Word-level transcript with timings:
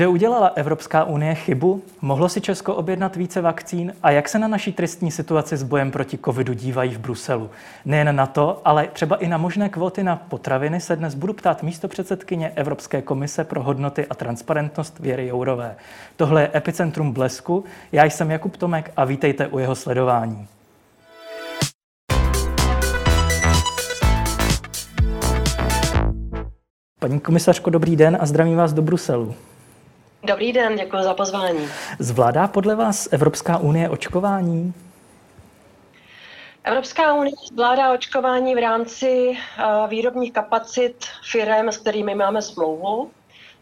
Kde 0.00 0.08
udělala 0.08 0.46
Evropská 0.46 1.04
unie 1.04 1.34
chybu? 1.34 1.82
Mohlo 2.00 2.28
si 2.28 2.40
Česko 2.40 2.74
objednat 2.74 3.16
více 3.16 3.40
vakcín? 3.40 3.92
A 4.02 4.10
jak 4.10 4.28
se 4.28 4.38
na 4.38 4.48
naší 4.48 4.72
tristní 4.72 5.10
situaci 5.10 5.56
s 5.56 5.62
bojem 5.62 5.90
proti 5.90 6.18
covidu 6.18 6.52
dívají 6.52 6.94
v 6.94 6.98
Bruselu? 6.98 7.50
Nejen 7.84 8.16
na 8.16 8.26
to, 8.26 8.60
ale 8.64 8.88
třeba 8.92 9.16
i 9.16 9.28
na 9.28 9.38
možné 9.38 9.68
kvóty 9.68 10.02
na 10.02 10.16
potraviny 10.16 10.80
se 10.80 10.96
dnes 10.96 11.14
budu 11.14 11.32
ptát 11.32 11.62
místo 11.62 11.88
předsedkyně 11.88 12.52
Evropské 12.54 13.02
komise 13.02 13.44
pro 13.44 13.62
hodnoty 13.62 14.06
a 14.06 14.14
transparentnost 14.14 14.98
Věry 14.98 15.26
Jourové. 15.26 15.76
Tohle 16.16 16.42
je 16.42 16.50
Epicentrum 16.54 17.12
Blesku. 17.12 17.64
Já 17.92 18.04
jsem 18.04 18.30
Jakub 18.30 18.56
Tomek 18.56 18.92
a 18.96 19.04
vítejte 19.04 19.46
u 19.46 19.58
jeho 19.58 19.74
sledování. 19.74 20.46
Paní 26.98 27.20
komisařko, 27.20 27.70
dobrý 27.70 27.96
den 27.96 28.18
a 28.20 28.26
zdravím 28.26 28.56
vás 28.56 28.72
do 28.72 28.82
Bruselu. 28.82 29.34
Dobrý 30.24 30.52
den, 30.52 30.76
děkuji 30.76 31.02
za 31.02 31.14
pozvání. 31.14 31.68
Zvládá 31.98 32.48
podle 32.48 32.74
vás 32.74 33.08
Evropská 33.12 33.58
unie 33.58 33.88
očkování? 33.88 34.74
Evropská 36.64 37.14
unie 37.14 37.32
zvládá 37.52 37.92
očkování 37.92 38.54
v 38.54 38.58
rámci 38.58 39.32
eh, 39.32 39.62
výrobních 39.88 40.32
kapacit 40.32 41.04
firm, 41.30 41.68
s 41.68 41.76
kterými 41.78 42.14
máme 42.14 42.42
smlouvu. 42.42 43.10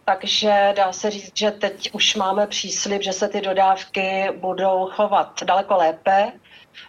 Takže 0.04 0.72
dá 0.76 0.92
se 0.92 1.10
říct, 1.10 1.32
že 1.34 1.50
teď 1.50 1.90
už 1.92 2.14
máme 2.16 2.46
příslip, 2.46 3.02
že 3.02 3.12
se 3.12 3.28
ty 3.28 3.40
dodávky 3.40 4.28
budou 4.36 4.88
chovat 4.92 5.42
daleko 5.44 5.76
lépe. 5.76 6.32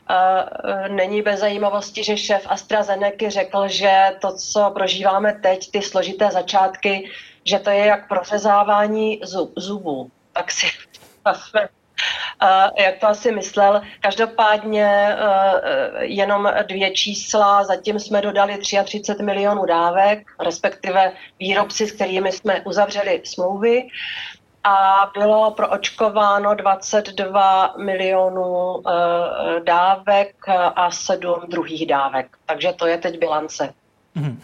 Eh, 0.10 0.90
není 0.90 1.22
bez 1.22 1.40
zajímavosti, 1.40 2.04
že 2.04 2.18
šéf 2.18 2.46
AstraZeneca 2.50 3.30
řekl, 3.30 3.68
že 3.68 3.92
to, 4.22 4.38
co 4.38 4.72
prožíváme 4.74 5.34
teď, 5.34 5.72
ty 5.72 5.82
složité 5.82 6.32
začátky, 6.32 7.10
že 7.46 7.60
to 7.60 7.70
je 7.70 7.86
jak 7.86 8.08
prořezávání 8.08 9.20
zub, 9.24 9.54
zubů. 9.56 10.12
Tak 10.34 10.52
si 10.52 10.68
jak 12.80 13.00
to 13.00 13.08
asi 13.08 13.32
myslel. 13.32 13.82
Každopádně 14.00 14.86
e, 14.86 16.06
jenom 16.06 16.54
dvě 16.68 16.92
čísla, 16.92 17.64
zatím 17.64 18.00
jsme 18.00 18.22
dodali 18.22 18.58
33 18.58 19.24
milionů 19.24 19.66
dávek, 19.66 20.28
respektive 20.40 21.12
výrobci, 21.40 21.88
s 21.88 21.92
kterými 21.92 22.32
jsme 22.32 22.62
uzavřeli 22.62 23.22
smlouvy 23.26 23.88
a 24.64 25.12
bylo 25.14 25.52
proočkováno 25.52 26.56
22 26.56 27.74
milionů 27.78 28.82
e, 28.88 29.60
dávek 29.64 30.36
a 30.76 30.92
7 30.92 31.36
druhých 31.48 31.88
dávek. 31.88 32.38
Takže 32.46 32.74
to 32.74 32.88
je 32.88 32.98
teď 32.98 33.20
bilance. 33.20 33.74
Mm-hmm. 34.18 34.36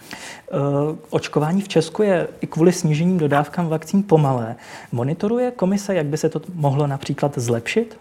Očkování 1.09 1.61
v 1.61 1.67
Česku 1.67 2.03
je 2.03 2.27
i 2.41 2.47
kvůli 2.47 2.71
snížením 2.71 3.17
dodávkám 3.17 3.67
vakcín 3.67 4.03
pomalé. 4.03 4.55
Monitoruje 4.91 5.52
komise, 5.52 5.95
jak 5.95 6.05
by 6.05 6.17
se 6.17 6.30
to 6.30 6.41
mohlo 6.53 6.88
například 6.88 7.38
zlepšit 7.38 7.97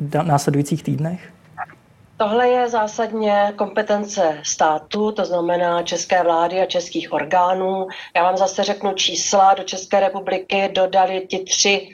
v 0.00 0.22
následujících 0.22 0.82
týdnech? 0.82 1.32
Tohle 2.20 2.48
je 2.48 2.68
zásadně 2.68 3.52
kompetence 3.56 4.40
státu, 4.42 5.12
to 5.12 5.24
znamená 5.24 5.82
české 5.82 6.22
vlády 6.22 6.60
a 6.60 6.66
českých 6.66 7.12
orgánů. 7.12 7.86
Já 8.16 8.22
vám 8.22 8.36
zase 8.36 8.64
řeknu 8.64 8.94
čísla. 8.94 9.54
Do 9.54 9.62
České 9.62 10.00
republiky 10.00 10.68
dodali 10.72 11.26
ti 11.26 11.38
tři 11.38 11.88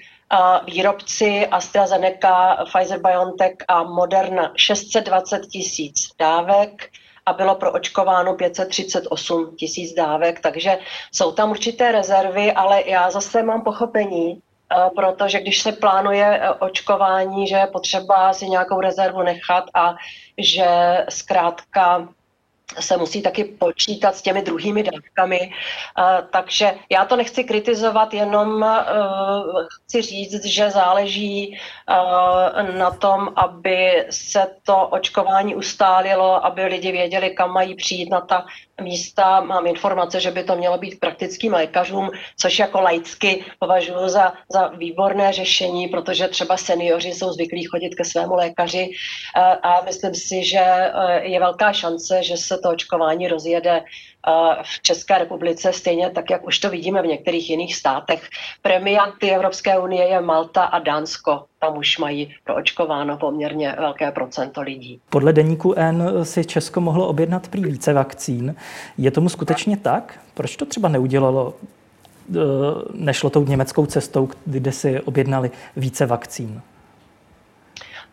výrobci 0.67 1.47
AstraZeneca, 1.47 2.65
Pfizer-BioNTech 2.65 3.55
a 3.69 3.83
Moderna 3.83 4.53
620 4.57 5.47
tisíc 5.47 6.09
dávek 6.19 6.91
a 7.27 7.33
bylo 7.33 7.55
proočkováno 7.55 8.35
538 8.35 9.57
tisíc 9.57 9.95
dávek, 9.95 10.41
takže 10.41 10.79
jsou 11.13 11.33
tam 11.33 11.51
určité 11.51 11.93
rezervy, 11.93 12.53
ale 12.53 12.83
já 12.87 13.11
zase 13.11 13.43
mám 13.43 13.63
pochopení, 13.63 14.41
protože 14.97 15.41
když 15.41 15.63
se 15.63 15.73
plánuje 15.73 16.41
eh, 16.41 16.51
očkování, 16.51 17.47
že 17.47 17.57
je 17.57 17.67
potřeba 17.67 18.33
si 18.33 18.49
nějakou 18.49 18.81
rezervu 18.81 19.23
nechat 19.23 19.65
a 19.75 19.95
že 20.39 20.67
zkrátka 21.09 22.09
se 22.81 22.97
musí 22.97 23.23
taky 23.23 23.45
počítat 23.45 24.17
s 24.17 24.23
těmi 24.23 24.43
druhými 24.43 24.83
dávkami. 24.83 25.53
Takže 26.31 26.75
já 26.91 27.05
to 27.05 27.17
nechci 27.17 27.45
kritizovat, 27.45 28.15
jenom 28.15 28.67
chci 29.85 30.03
říct, 30.03 30.45
že 30.45 30.71
záleží 30.71 31.59
na 32.79 32.91
tom, 32.91 33.33
aby 33.37 34.07
se 34.11 34.47
to 34.63 34.89
očkování 34.89 35.55
ustálilo, 35.55 36.45
aby 36.45 36.65
lidi 36.65 36.93
věděli, 36.93 37.31
kam 37.31 37.53
mají 37.53 37.75
přijít 37.75 38.11
na 38.11 38.21
ta 38.21 38.47
místa. 38.83 39.41
Mám 39.41 39.67
informace, 39.67 40.21
že 40.21 40.31
by 40.31 40.45
to 40.45 40.57
mělo 40.57 40.79
být 40.79 41.01
praktickým 41.01 41.53
lékařům, 41.53 42.11
což 42.39 42.59
jako 42.59 42.81
laicky 42.81 43.45
považuji 43.59 44.09
za, 44.09 44.33
za 44.53 44.69
výborné 44.69 45.33
řešení, 45.33 45.89
protože 45.89 46.29
třeba 46.29 46.57
seniori 46.57 47.13
jsou 47.13 47.33
zvyklí 47.33 47.65
chodit 47.65 47.95
ke 47.95 48.05
svému 48.05 48.35
lékaři 48.35 48.91
e, 49.37 49.41
a 49.41 49.81
myslím 49.85 50.15
si, 50.15 50.45
že 50.45 50.65
je 51.23 51.41
velká 51.41 51.73
šance, 51.73 52.23
že 52.23 52.37
se 52.37 52.59
to 52.59 52.71
očkování 52.71 53.29
rozjede 53.29 53.83
v 54.63 54.83
České 54.83 55.19
republice, 55.19 55.73
stejně 55.73 56.11
tak, 56.11 56.31
jak 56.31 56.47
už 56.47 56.59
to 56.59 56.71
vidíme 56.71 57.03
v 57.03 57.07
některých 57.07 57.51
jiných 57.51 57.77
státech. 57.77 58.29
Premianty 58.63 59.31
Evropské 59.31 59.79
unie 59.79 60.05
je 60.05 60.21
Malta 60.21 60.65
a 60.65 60.79
Dánsko. 60.79 61.45
Tam 61.59 61.79
už 61.79 61.99
mají 61.99 62.35
proočkováno 62.45 63.17
poměrně 63.17 63.75
velké 63.79 64.11
procento 64.11 64.63
lidí. 64.63 65.01
Podle 65.11 65.33
deníku 65.33 65.75
N 65.77 66.11
si 66.23 66.45
Česko 66.45 66.81
mohlo 66.81 67.09
objednat 67.09 67.49
prý 67.49 67.65
více 67.65 67.93
vakcín. 67.93 68.55
Je 68.99 69.11
tomu 69.11 69.29
skutečně 69.29 69.77
tak? 69.77 70.21
Proč 70.35 70.57
to 70.57 70.67
třeba 70.67 70.89
neudělalo 70.89 71.55
e, 71.55 72.39
nešlo 72.95 73.31
tou 73.31 73.45
německou 73.45 73.87
cestou, 73.87 74.29
kde 74.45 74.73
si 74.73 75.01
objednali 75.01 75.51
více 75.77 76.07
vakcín? 76.07 76.63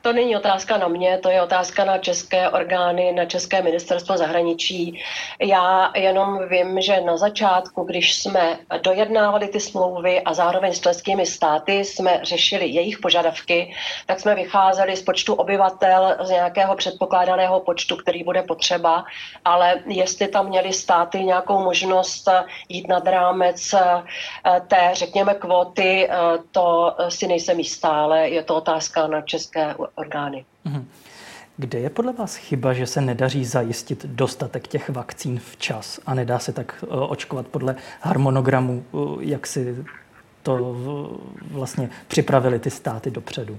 To 0.04 0.14
není 0.14 0.36
otázka 0.36 0.78
na 0.78 0.88
mě, 0.88 1.18
to 1.18 1.30
je 1.30 1.42
otázka 1.42 1.86
na 1.86 1.98
české 1.98 2.50
orgány, 2.50 3.12
na 3.12 3.26
české 3.26 3.62
ministerstvo 3.62 4.18
zahraničí. 4.18 5.00
Já 5.42 5.92
jenom 5.96 6.50
vím, 6.50 6.82
že 6.82 7.02
na 7.02 7.18
začátku, 7.18 7.84
když 7.84 8.16
jsme 8.16 8.60
dojednávali 8.82 9.48
ty 9.48 9.60
smlouvy 9.60 10.22
a 10.22 10.34
zároveň 10.34 10.74
s 10.74 10.82
členskými 10.82 11.26
státy 11.26 11.86
jsme 11.86 12.20
řešili 12.24 12.68
jejich 12.68 13.00
požadavky, 13.00 13.74
tak 14.06 14.20
jsme 14.20 14.36
vycházeli 14.36 14.96
z 14.96 15.02
počtu 15.02 15.34
obyvatel, 15.34 16.16
z 16.22 16.30
nějakého 16.30 16.76
předpokládaného 16.76 17.60
počtu, 17.60 17.96
který 17.96 18.24
bude 18.24 18.42
potřeba, 18.42 19.06
ale 19.46 19.76
jestli 19.86 20.28
tam 20.28 20.48
měli 20.48 20.74
státy 20.74 21.24
nějakou 21.24 21.64
možnost 21.64 22.30
jít 22.70 22.88
nad 22.88 23.08
rámec 23.08 23.74
eh, 23.74 24.04
té, 24.68 24.90
řekněme, 24.94 25.34
kvóty, 25.34 26.10
eh, 26.10 26.16
to 26.52 26.96
si 27.10 27.28
nejsem 27.28 27.60
jistá, 27.60 27.90
ale 27.90 28.30
je 28.30 28.44
to 28.44 28.56
otázka 28.56 29.08
na 29.08 29.22
české 29.22 29.76
orgány. 29.96 30.46
Mhm. 30.66 30.88
Kde 31.58 31.80
je 31.80 31.90
podle 31.90 32.14
vás 32.14 32.36
chyba, 32.36 32.74
že 32.74 32.88
se 32.88 33.02
nedaří 33.02 33.46
zajistit 33.46 34.06
dostatek 34.06 34.68
těch 34.68 34.90
vakcín 34.90 35.40
včas 35.40 36.00
a 36.06 36.14
nedá 36.14 36.40
se 36.40 36.54
tak 36.54 36.84
eh, 36.84 36.88
očkovat 36.88 37.48
podle 37.48 37.76
harmonogramu, 38.02 38.84
eh, 38.94 38.98
jak 39.20 39.48
si 39.48 39.86
to 40.44 40.76
vlastně 41.52 41.90
připravili 42.08 42.60
ty 42.60 42.70
státy 42.70 43.12
dopředu? 43.12 43.58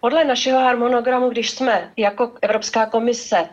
Podle 0.00 0.24
našeho 0.24 0.60
harmonogramu, 0.60 1.30
když 1.30 1.50
jsme 1.50 1.92
jako 1.96 2.32
Evropská 2.42 2.86
komise 2.86 3.40
uh, 3.42 3.46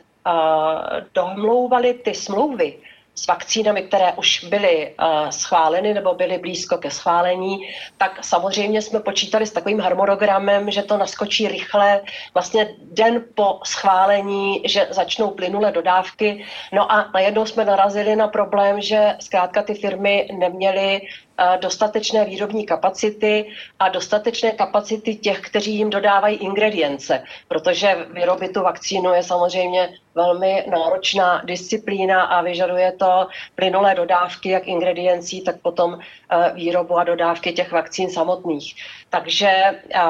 domlouvali 1.14 1.94
ty 1.94 2.14
smlouvy, 2.14 2.78
s 3.16 3.28
vakcínami, 3.28 3.82
které 3.82 4.14
už 4.14 4.44
byly 4.44 4.96
uh, 5.00 5.30
schváleny 5.30 5.94
nebo 5.94 6.14
byly 6.14 6.38
blízko 6.38 6.78
ke 6.78 6.92
schválení, 6.92 7.70
tak 7.98 8.26
samozřejmě 8.26 8.82
jsme 8.82 9.00
počítali 9.00 9.46
s 9.46 9.52
takovým 9.52 9.80
harmonogramem, 9.80 10.72
že 10.72 10.84
to 10.84 10.98
naskočí 10.98 11.48
rychle, 11.48 12.02
vlastně 12.34 12.76
den 12.80 13.24
po 13.36 13.60
schválení, 13.64 14.62
že 14.66 14.88
začnou 14.90 15.30
plynule 15.30 15.72
dodávky. 15.72 16.46
No 16.74 16.92
a 16.92 17.12
najednou 17.14 17.46
jsme 17.46 17.66
narazili 17.66 18.16
na 18.16 18.28
problém, 18.28 18.82
že 18.82 19.16
zkrátka 19.20 19.64
ty 19.64 19.74
firmy 19.74 20.28
neměly 20.34 21.02
Eh, 21.38 21.58
dostatečné 21.62 22.26
výrobní 22.26 22.66
kapacity 22.66 23.50
a 23.80 23.90
dostatečné 23.90 24.52
kapacity 24.52 25.16
těch, 25.16 25.42
kteří 25.42 25.76
jim 25.76 25.90
dodávají 25.90 26.38
ingredience, 26.38 27.24
protože 27.48 28.08
vyrobit 28.12 28.54
tu 28.54 28.62
vakcínu 28.62 29.14
je 29.14 29.24
samozřejmě 29.24 29.90
velmi 30.16 30.66
náročná 30.72 31.42
disciplína 31.46 32.24
a 32.24 32.42
vyžaduje 32.42 32.92
to 32.92 33.28
plynulé 33.56 33.96
dodávky 33.96 34.50
jak 34.50 34.68
ingrediencí, 34.68 35.42
tak 35.42 35.56
potom 35.62 36.00
eh, 36.00 36.52
výrobu 36.54 36.98
a 36.98 37.04
dodávky 37.04 37.54
těch 37.54 37.72
vakcín 37.72 38.10
samotných. 38.10 38.76
Takže 39.10 39.48
eh, 39.48 40.02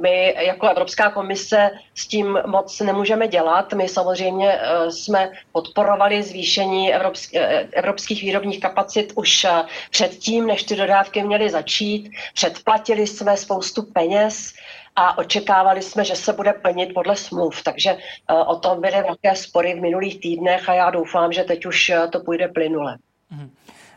my 0.00 0.34
jako 0.38 0.68
Evropská 0.68 1.10
komise 1.10 1.70
s 1.94 2.06
tím 2.06 2.38
moc 2.46 2.80
nemůžeme 2.80 3.28
dělat. 3.28 3.72
My 3.72 3.88
samozřejmě 3.88 4.60
jsme 4.90 5.30
podporovali 5.52 6.22
zvýšení 6.22 6.94
evropských 7.72 8.22
výrobních 8.22 8.60
kapacit 8.60 9.12
už 9.14 9.46
předtím, 9.90 10.46
než 10.46 10.62
ty 10.62 10.76
dodávky 10.76 11.22
měly 11.22 11.50
začít. 11.50 12.10
Předplatili 12.34 13.06
jsme 13.06 13.36
spoustu 13.36 13.82
peněz 13.82 14.52
a 15.00 15.18
očekávali 15.18 15.82
jsme, 15.82 16.04
že 16.04 16.16
se 16.16 16.32
bude 16.32 16.52
plnit 16.52 16.94
podle 16.94 17.16
smluv. 17.16 17.62
Takže 17.62 17.90
eh, 17.90 18.34
o 18.34 18.56
tom 18.56 18.80
byly 18.80 19.02
velké 19.02 19.36
spory 19.36 19.74
v 19.74 19.80
minulých 19.80 20.20
týdnech 20.20 20.68
a 20.68 20.74
já 20.74 20.90
doufám, 20.90 21.32
že 21.32 21.44
teď 21.44 21.66
už 21.66 21.88
eh, 21.88 22.08
to 22.08 22.20
půjde 22.20 22.48
plynule. 22.48 22.98
Mhm. 23.30 23.50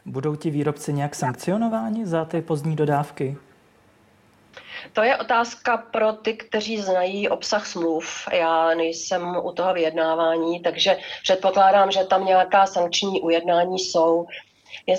Budou 0.05 0.35
ti 0.35 0.49
výrobci 0.49 0.93
nějak 0.93 1.15
sankcionováni 1.15 2.05
za 2.05 2.25
ty 2.25 2.41
pozdní 2.41 2.75
dodávky? 2.75 3.37
To 4.93 5.03
je 5.03 5.17
otázka 5.17 5.77
pro 5.77 6.13
ty, 6.13 6.33
kteří 6.33 6.81
znají 6.81 7.29
obsah 7.29 7.67
smluv. 7.67 8.27
Já 8.33 8.73
nejsem 8.75 9.35
u 9.43 9.51
toho 9.51 9.73
vyjednávání, 9.73 10.59
takže 10.59 10.97
předpokládám, 11.23 11.91
že 11.91 12.03
tam 12.03 12.25
nějaká 12.25 12.65
sankční 12.65 13.21
ujednání 13.21 13.79
jsou. 13.79 14.27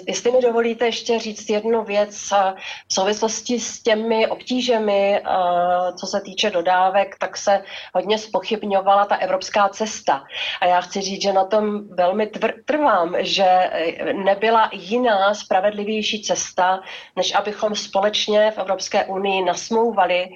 Jestli 0.07 0.31
mi 0.31 0.41
dovolíte 0.41 0.87
ještě 0.87 1.19
říct 1.19 1.51
jednu 1.51 1.85
věc 1.85 2.31
v 2.89 2.95
souvislosti 2.95 3.61
s 3.61 3.83
těmi 3.83 4.27
obtížemi, 4.27 5.23
co 6.01 6.07
se 6.07 6.21
týče 6.21 6.51
dodávek, 6.51 7.17
tak 7.19 7.37
se 7.37 7.63
hodně 7.95 8.19
spochybňovala 8.19 9.05
ta 9.05 9.17
evropská 9.17 9.69
cesta. 9.69 10.25
A 10.61 10.67
já 10.67 10.81
chci 10.81 11.01
říct, 11.01 11.23
že 11.23 11.33
na 11.33 11.45
tom 11.45 11.89
velmi 11.89 12.31
trvám, 12.65 13.15
že 13.19 13.71
nebyla 14.13 14.71
jiná 14.73 15.35
spravedlivější 15.35 16.23
cesta, 16.23 16.81
než 17.17 17.35
abychom 17.35 17.75
společně 17.75 18.51
v 18.51 18.59
Evropské 18.59 19.05
unii 19.05 19.45
nasmouvali 19.45 20.29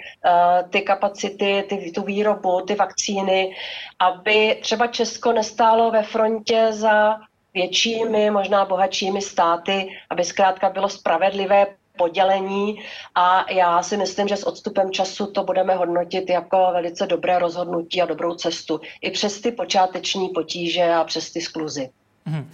ty 0.70 0.82
kapacity, 0.82 1.64
ty, 1.68 1.92
tu 1.94 2.02
výrobu, 2.02 2.60
ty 2.60 2.74
vakcíny, 2.74 3.56
aby 3.98 4.58
třeba 4.62 4.86
Česko 4.86 5.32
nestálo 5.32 5.90
ve 5.90 6.02
frontě 6.02 6.66
za 6.70 7.16
většími, 7.58 8.30
možná 8.30 8.64
bohatšími 8.64 9.22
státy, 9.22 9.88
aby 10.10 10.24
zkrátka 10.24 10.70
bylo 10.70 10.88
spravedlivé 10.88 11.66
podělení 11.98 12.78
a 13.14 13.50
já 13.52 13.82
si 13.82 13.96
myslím, 13.96 14.28
že 14.28 14.36
s 14.36 14.46
odstupem 14.46 14.92
času 14.92 15.26
to 15.26 15.44
budeme 15.44 15.74
hodnotit 15.74 16.30
jako 16.30 16.56
velice 16.72 17.06
dobré 17.06 17.38
rozhodnutí 17.38 18.02
a 18.02 18.06
dobrou 18.06 18.34
cestu. 18.34 18.80
I 19.02 19.10
přes 19.10 19.40
ty 19.40 19.52
počáteční 19.52 20.28
potíže 20.28 20.92
a 20.92 21.04
přes 21.04 21.32
ty 21.32 21.40
skluzy. 21.40 21.90
Hmm. 22.28 22.50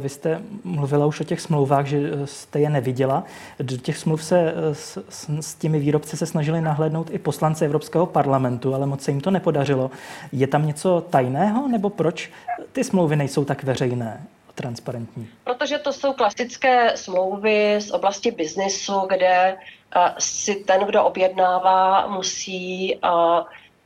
Vy 0.00 0.08
jste 0.08 0.40
mluvila 0.64 1.06
už 1.06 1.20
o 1.20 1.24
těch 1.24 1.40
smlouvách, 1.40 1.86
že 1.86 2.10
jste 2.24 2.60
je 2.60 2.70
neviděla. 2.70 3.24
Do 3.58 3.76
těch 3.76 3.98
smluv 3.98 4.24
se 4.24 4.54
s, 4.72 5.04
s, 5.08 5.28
s 5.40 5.54
těmi 5.54 5.78
výrobci 5.78 6.16
se 6.16 6.26
snažili 6.26 6.60
nahlédnout 6.60 7.10
i 7.10 7.18
poslanci 7.18 7.64
Evropského 7.64 8.06
parlamentu, 8.06 8.74
ale 8.74 8.86
moc 8.86 9.02
se 9.02 9.10
jim 9.10 9.20
to 9.20 9.30
nepodařilo. 9.30 9.90
Je 10.32 10.46
tam 10.46 10.66
něco 10.66 11.04
tajného, 11.10 11.68
nebo 11.68 11.90
proč 11.90 12.30
ty 12.72 12.84
smlouvy 12.84 13.16
nejsou 13.16 13.44
tak 13.44 13.62
veřejné? 13.62 14.26
transparentní? 14.56 15.28
Protože 15.44 15.78
to 15.78 15.92
jsou 15.92 16.12
klasické 16.12 16.96
smlouvy 16.96 17.80
z 17.80 17.90
oblasti 17.90 18.30
biznesu, 18.30 19.00
kde 19.08 19.56
uh, 19.96 20.02
si 20.18 20.54
ten, 20.54 20.80
kdo 20.80 21.04
objednává, 21.04 22.06
musí 22.06 22.96
uh, 22.96 23.10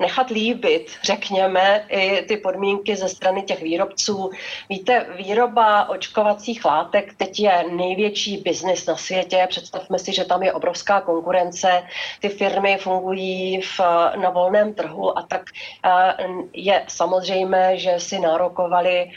nechat 0.00 0.31
líbit, 0.31 0.91
řekněme, 1.02 1.85
i 1.88 2.23
ty 2.23 2.37
podmínky 2.37 2.97
ze 2.97 3.08
strany 3.08 3.43
těch 3.43 3.62
výrobců. 3.62 4.31
Víte, 4.69 5.06
výroba 5.17 5.88
očkovacích 5.88 6.64
látek 6.64 7.14
teď 7.17 7.41
je 7.41 7.64
největší 7.70 8.37
biznis 8.37 8.87
na 8.87 8.97
světě. 8.97 9.47
Představme 9.49 9.99
si, 9.99 10.12
že 10.12 10.25
tam 10.25 10.43
je 10.43 10.52
obrovská 10.52 11.00
konkurence. 11.00 11.82
Ty 12.20 12.29
firmy 12.29 12.76
fungují 12.76 13.61
v, 13.61 13.81
na 14.17 14.31
volném 14.31 14.75
trhu 14.75 15.19
a 15.19 15.23
tak 15.23 15.43
je 16.53 16.85
samozřejmé, 16.88 17.79
že 17.79 17.94
si 17.99 18.19
nárokovali 18.19 19.11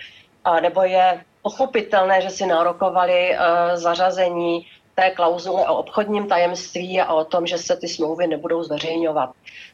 nebo 0.62 0.82
je 0.84 1.24
pochopitelné, 1.42 2.22
že 2.22 2.30
si 2.30 2.46
nárokovali 2.46 3.38
zařazení 3.74 4.66
té 4.96 5.10
klauzule 5.10 5.68
o 5.68 5.76
obchodním 5.76 6.28
tajemství 6.28 7.02
a 7.02 7.14
o 7.14 7.26
tom, 7.26 7.48
že 7.48 7.58
se 7.58 7.76
ty 7.76 7.88
smlouvy 7.88 8.28
nebudou 8.28 8.64
zveřejňovat. 8.64 9.30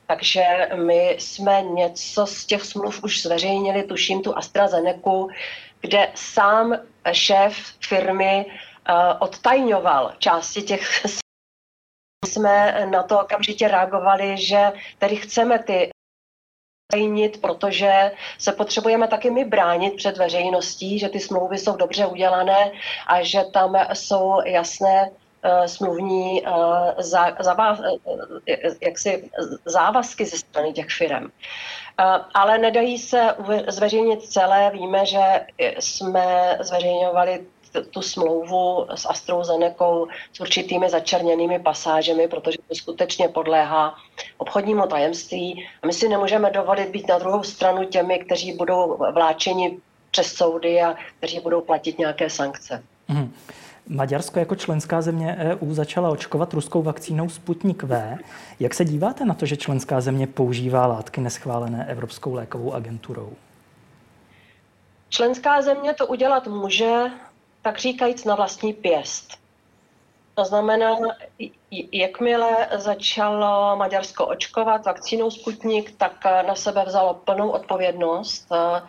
Takže 0.08 0.70
my 0.76 1.16
jsme 1.20 1.62
něco 1.62 2.26
z 2.26 2.46
těch 2.46 2.66
smluv 2.66 3.04
už 3.04 3.22
zveřejnili, 3.22 3.84
tuším 3.84 4.22
tu 4.22 4.38
AstraZeneca, 4.38 5.28
kde 5.82 6.12
sám 6.16 6.78
šéf 7.12 7.56
firmy 7.88 8.46
uh, 8.46 8.96
odtajňoval 9.20 10.14
části 10.20 10.62
těch 10.62 11.02
jsme 12.26 12.86
na 12.86 13.04
to 13.04 13.20
okamžitě 13.20 13.68
reagovali, 13.68 14.38
že 14.38 14.72
tedy 14.98 15.16
chceme 15.16 15.60
ty 15.60 15.90
zveřejnit, 16.92 17.42
protože 17.42 18.12
se 18.38 18.52
potřebujeme 18.52 19.08
taky 19.08 19.30
my 19.30 19.46
bránit 19.46 19.96
před 19.96 20.18
veřejností, 20.18 21.00
že 21.00 21.10
ty 21.10 21.20
smlouvy 21.20 21.58
jsou 21.58 21.76
dobře 21.76 22.06
udělané 22.06 22.72
a 23.08 23.24
že 23.24 23.44
tam 23.54 23.76
jsou 23.94 24.42
jasné 24.46 25.10
uh, 25.10 25.66
smluvní 25.66 26.44
zavá, 27.40 27.72
uh, 27.72 27.98
jaksi 28.82 29.30
závazky 29.66 30.26
ze 30.26 30.38
strany 30.38 30.74
těch 30.74 30.88
firm. 30.90 31.32
Ale 32.34 32.58
nedají 32.58 32.98
se 32.98 33.36
zveřejnit 33.68 34.24
celé. 34.24 34.72
Víme, 34.74 35.06
že 35.06 35.46
jsme 35.80 36.58
zveřejňovali 36.62 37.46
tu 37.90 38.02
smlouvu 38.02 38.86
s 38.96 39.10
AstraZenecou 39.10 40.08
s 40.34 40.40
určitými 40.40 40.90
začerněnými 40.90 41.60
pasážemi, 41.60 42.28
protože 42.28 42.58
to 42.68 42.76
skutečně 42.76 43.28
podléhá 43.28 43.96
obchodnímu 44.38 44.88
tajemství. 44.88 45.68
A 45.84 45.88
my 45.88 45.94
si 45.94 46.10
nemůžeme 46.10 46.52
dovolit 46.52 46.90
být 46.90 47.08
na 47.08 47.20
druhou 47.20 47.44
stranu 47.44 47.86
těmi, 47.86 48.20
kteří 48.20 48.54
budou 48.54 48.98
vláčeni 49.14 49.80
přes 50.12 50.34
soudy 50.34 50.82
a 50.82 50.96
kteří 51.18 51.40
budou 51.40 51.62
platit 51.62 52.00
nějaké 52.00 52.30
sankce. 52.30 52.84
Mm. 53.08 53.34
Maďarsko 53.88 54.40
jako 54.40 54.56
členská 54.56 55.02
země 55.02 55.38
EU 55.40 55.74
začala 55.74 56.10
očkovat 56.10 56.54
ruskou 56.54 56.82
vakcínou 56.82 57.30
Sputnik 57.30 57.84
V. 57.84 58.18
Jak 58.60 58.74
se 58.74 58.86
díváte 58.86 59.26
na 59.26 59.34
to, 59.34 59.46
že 59.46 59.58
členská 59.58 60.02
země 60.02 60.28
používá 60.28 60.88
látky 60.88 61.22
neschválené 61.22 61.86
Evropskou 61.90 62.34
lékovou 62.34 62.74
agenturou? 62.74 63.34
Členská 65.10 65.62
země 65.62 65.94
to 65.94 66.08
udělat 66.08 66.48
může, 66.48 67.04
tak 67.62 67.78
říkajíc 67.78 68.26
na 68.26 68.36
vlastní 68.36 68.74
pěst. 68.74 69.40
To 70.40 70.46
znamená, 70.46 70.98
jakmile 71.92 72.68
začalo 72.76 73.76
Maďarsko 73.76 74.26
očkovat 74.26 74.86
vakcínou 74.86 75.32
Sputnik, 75.32 75.98
tak 75.98 76.26
na 76.48 76.56
sebe 76.56 76.86
vzalo 76.86 77.14
plnou 77.14 77.50
odpovědnost 77.50 78.48
eh, 78.52 78.82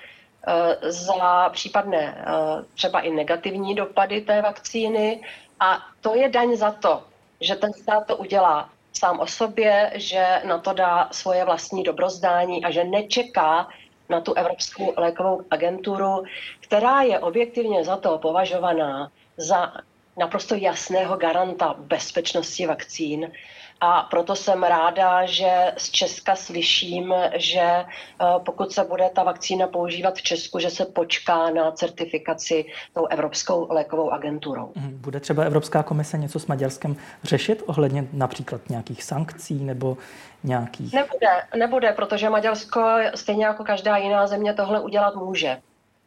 eh, 0.46 0.93
za 0.93 1.49
případné 1.49 2.14
eh, 2.19 2.64
třeba 2.75 3.00
i 3.00 3.11
negativní 3.11 3.75
dopady 3.75 4.20
té 4.20 4.43
vakcíny. 4.43 5.23
A 5.61 5.78
to 6.00 6.14
je 6.14 6.28
daň 6.28 6.56
za 6.56 6.70
to, 6.70 7.02
že 7.40 7.56
ten 7.56 7.73
stát 7.73 8.06
to 8.06 8.16
udělá 8.16 8.70
sám 8.93 9.20
o 9.20 9.26
sobě, 9.26 9.93
že 9.94 10.43
na 10.44 10.58
to 10.58 10.73
dá 10.73 11.08
svoje 11.12 11.44
vlastní 11.44 11.82
dobrozdání 11.82 12.64
a 12.64 12.70
že 12.70 12.84
nečeká 12.84 13.69
na 14.11 14.21
tu 14.21 14.35
Evropskou 14.35 14.95
lékovou 14.97 15.43
agenturu, 15.50 16.25
která 16.61 17.02
je 17.02 17.19
objektivně 17.19 17.85
za 17.85 17.97
to 17.97 18.19
považovaná 18.19 19.11
za 19.37 19.73
naprosto 20.19 20.55
jasného 20.55 21.17
garanta 21.17 21.75
bezpečnosti 21.79 22.67
vakcín. 22.67 23.33
A 23.80 24.02
proto 24.02 24.37
jsem 24.37 24.62
ráda, 24.62 25.26
že 25.26 25.72
z 25.76 25.90
Česka 25.90 26.37
slyším, 26.37 27.14
že 27.34 27.60
eh, 27.60 27.84
pokud 28.44 28.72
se 28.72 28.84
bude 28.84 29.10
ta 29.14 29.22
vakcína 29.22 29.66
používat 29.66 30.14
v 30.14 30.22
Česku, 30.22 30.58
že 30.58 30.70
se 30.70 30.84
počká 30.84 31.50
na 31.50 31.70
certifikaci 31.70 32.64
tou 32.94 33.06
Evropskou 33.06 33.66
lékovou 33.70 34.10
agenturou. 34.10 34.72
Mhm. 34.75 34.99
Bude 35.00 35.20
třeba 35.20 35.42
Evropská 35.42 35.82
komise 35.82 36.18
něco 36.18 36.38
s 36.38 36.46
Maďarskem 36.46 36.96
řešit 37.22 37.62
ohledně 37.66 38.04
například 38.12 38.60
nějakých 38.68 39.02
sankcí 39.02 39.64
nebo 39.64 39.96
nějakých... 40.44 40.92
Nebude, 40.92 41.42
nebude, 41.56 41.92
protože 41.92 42.30
Maďarsko 42.30 42.96
stejně 43.14 43.44
jako 43.44 43.64
každá 43.64 43.96
jiná 43.96 44.26
země 44.26 44.54
tohle 44.54 44.80
udělat 44.80 45.14
může. 45.14 45.58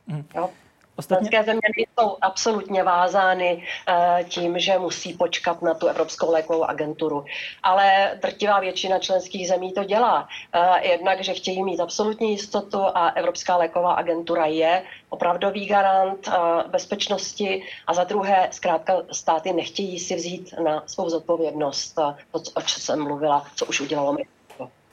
Mm. 0.08 0.26
Jo? 0.36 0.50
Ostatně... 0.96 1.30
Členské 1.30 1.52
země 1.52 1.68
nejsou 1.78 2.18
absolutně 2.22 2.84
vázány 2.84 3.64
uh, 3.88 4.30
tím, 4.30 4.60
že 4.60 4.80
musí 4.80 5.14
počkat 5.14 5.62
na 5.62 5.74
tu 5.74 5.88
Evropskou 5.88 6.32
lékovou 6.32 6.64
agenturu. 6.64 7.26
Ale 7.64 8.18
drtivá 8.22 8.60
většina 8.60 9.00
členských 9.00 9.48
zemí 9.48 9.74
to 9.74 9.84
dělá. 9.84 10.28
Uh, 10.56 10.76
jednak, 10.82 11.24
že 11.24 11.34
chtějí 11.34 11.64
mít 11.64 11.80
absolutní 11.80 12.32
jistotu 12.32 12.80
a 12.94 13.10
Evropská 13.10 13.58
léková 13.58 13.94
agentura 13.94 14.46
je 14.46 14.84
opravdový 15.10 15.66
garant 15.66 16.28
uh, 16.28 16.34
bezpečnosti 16.72 17.64
a 17.88 17.94
za 17.94 18.04
druhé, 18.04 18.48
zkrátka 18.52 18.94
státy 19.12 19.54
nechtějí 19.54 20.00
si 20.00 20.16
vzít 20.16 20.54
na 20.64 20.84
svou 20.86 21.10
zodpovědnost 21.10 21.96
to, 22.32 22.40
o 22.54 22.62
čem 22.62 22.82
jsem 22.82 23.04
mluvila, 23.04 23.46
co 23.56 23.66
už 23.66 23.82
udělalo 23.82 24.14
my. 24.14 24.26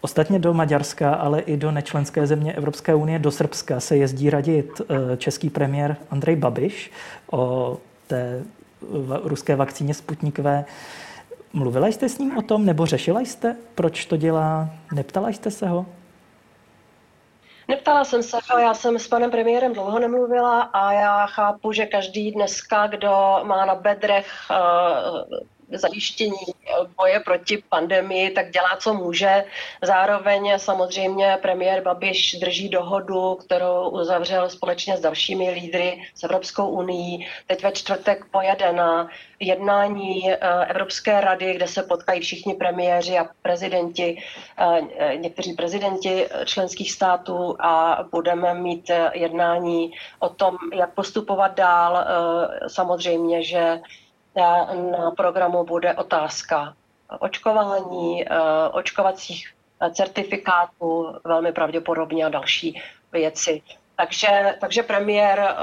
Ostatně 0.00 0.38
do 0.38 0.54
Maďarska, 0.54 1.14
ale 1.14 1.40
i 1.40 1.57
do 1.57 1.71
nečlenské 1.71 2.26
země 2.26 2.52
Evropské 2.52 2.95
unie, 2.95 3.19
do 3.19 3.30
Srbska, 3.30 3.80
se 3.80 3.97
jezdí 3.97 4.30
radit 4.30 4.80
eh, 4.80 5.16
český 5.16 5.50
premiér 5.50 5.97
Andrej 6.11 6.37
Babiš 6.37 6.90
o 7.33 7.76
té 8.07 8.45
ruské 9.23 9.57
vakcíně 9.57 9.95
V. 10.38 10.64
Mluvila 11.52 11.87
jste 11.87 12.09
s 12.09 12.19
ním 12.19 12.37
o 12.38 12.42
tom, 12.42 12.66
nebo 12.66 12.87
řešila 12.87 13.21
jste, 13.21 13.57
proč 13.75 14.04
to 14.04 14.16
dělá? 14.16 14.71
Neptala 14.95 15.28
jste 15.28 15.50
se 15.50 15.69
ho? 15.69 15.87
Neptala 17.69 18.04
jsem 18.04 18.23
se 18.23 18.37
ho, 18.50 18.59
já 18.59 18.75
jsem 18.75 18.99
s 18.99 19.09
panem 19.09 19.30
premiérem 19.30 19.73
dlouho 19.73 19.99
nemluvila 19.99 20.62
a 20.62 20.92
já 20.92 21.26
chápu, 21.26 21.73
že 21.73 21.87
každý 21.87 22.33
dneska, 22.33 22.87
kdo 22.87 23.40
má 23.42 23.66
na 23.66 23.75
bedrech 23.75 24.26
uh, 24.50 25.38
zajištění 25.73 26.39
boje 26.97 27.21
proti 27.21 27.62
pandemii, 27.69 28.31
tak 28.31 28.50
dělá, 28.50 28.77
co 28.79 28.95
může. 28.95 29.45
Zároveň 29.83 30.53
samozřejmě 30.57 31.39
premiér 31.43 31.83
Babiš 31.83 32.37
drží 32.41 32.69
dohodu, 32.69 33.35
kterou 33.35 33.89
uzavřel 33.89 34.50
společně 34.50 34.97
s 34.97 35.00
dalšími 35.00 35.50
lídry 35.50 36.03
s 36.15 36.25
Evropskou 36.25 36.69
unii. 36.69 37.27
Teď 37.47 37.62
ve 37.62 37.73
čtvrtek 37.73 38.25
pojede 38.31 38.73
na 38.73 39.09
jednání 39.41 40.33
Evropské 40.69 41.21
rady, 41.21 41.55
kde 41.55 41.69
se 41.69 41.83
potkají 41.83 42.21
všichni 42.21 42.55
premiéři 42.55 43.19
a 43.19 43.29
prezidenti, 43.43 44.23
někteří 45.17 45.53
prezidenti 45.53 46.27
členských 46.45 46.93
států 46.93 47.57
a 47.61 48.05
budeme 48.12 48.55
mít 48.55 48.91
jednání 49.12 49.93
o 50.19 50.29
tom, 50.29 50.57
jak 50.75 50.95
postupovat 50.95 51.55
dál. 51.55 52.05
Samozřejmě, 52.67 53.43
že 53.43 53.81
na 54.37 55.10
programu 55.16 55.64
bude 55.64 55.94
otázka 55.94 56.75
očkování, 57.18 58.28
eh, 58.28 58.38
očkovacích 58.72 59.54
certifikátů, 59.92 61.14
velmi 61.25 61.52
pravděpodobně 61.52 62.26
a 62.26 62.28
další 62.28 62.82
věci. 63.12 63.62
Takže, 63.96 64.56
takže 64.60 64.82
premiér 64.82 65.40
eh, 65.40 65.56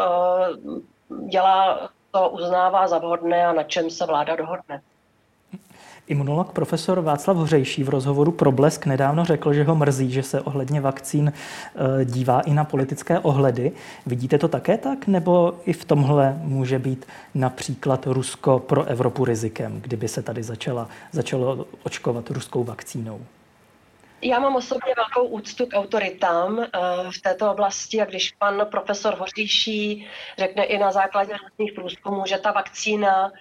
dělá 1.29 1.89
to, 2.11 2.29
uznává 2.29 2.87
za 2.87 2.97
vhodné 2.97 3.47
a 3.47 3.53
na 3.53 3.63
čem 3.63 3.89
se 3.89 4.05
vláda 4.05 4.35
dohodne. 4.35 4.81
Imunolog 6.07 6.51
profesor 6.51 7.01
Václav 7.01 7.37
Hořejší 7.37 7.83
v 7.83 7.89
rozhovoru 7.89 8.31
pro 8.31 8.51
Blesk 8.51 8.85
nedávno 8.85 9.25
řekl, 9.25 9.53
že 9.53 9.63
ho 9.63 9.75
mrzí, 9.75 10.11
že 10.11 10.23
se 10.23 10.41
ohledně 10.41 10.81
vakcín 10.81 11.33
e, 11.33 12.05
dívá 12.05 12.41
i 12.41 12.53
na 12.53 12.63
politické 12.63 13.19
ohledy. 13.19 13.71
Vidíte 14.05 14.37
to 14.37 14.47
také 14.47 14.77
tak, 14.77 15.07
nebo 15.07 15.53
i 15.65 15.73
v 15.73 15.85
tomhle 15.85 16.39
může 16.41 16.79
být 16.79 17.05
například 17.35 18.05
Rusko 18.05 18.59
pro 18.59 18.83
Evropu 18.83 19.25
rizikem, 19.25 19.81
kdyby 19.81 20.07
se 20.07 20.21
tady 20.21 20.43
začala, 20.43 20.89
začalo 21.11 21.65
očkovat 21.83 22.29
ruskou 22.29 22.63
vakcínou? 22.63 23.21
Já 24.21 24.39
mám 24.39 24.55
osobně 24.55 24.93
velkou 24.97 25.27
úctu 25.27 25.65
k 25.65 25.73
autoritám 25.73 26.59
e, 26.59 26.67
v 27.11 27.21
této 27.21 27.51
oblasti 27.51 28.01
a 28.01 28.05
když 28.05 28.31
pan 28.31 28.67
profesor 28.71 29.15
Hoříší 29.15 30.07
řekne 30.37 30.63
i 30.63 30.77
na 30.77 30.91
základě 30.91 31.33
různých 31.43 31.73
průzkumů, 31.73 32.23
že 32.27 32.37
ta 32.37 32.51
vakcína 32.51 33.31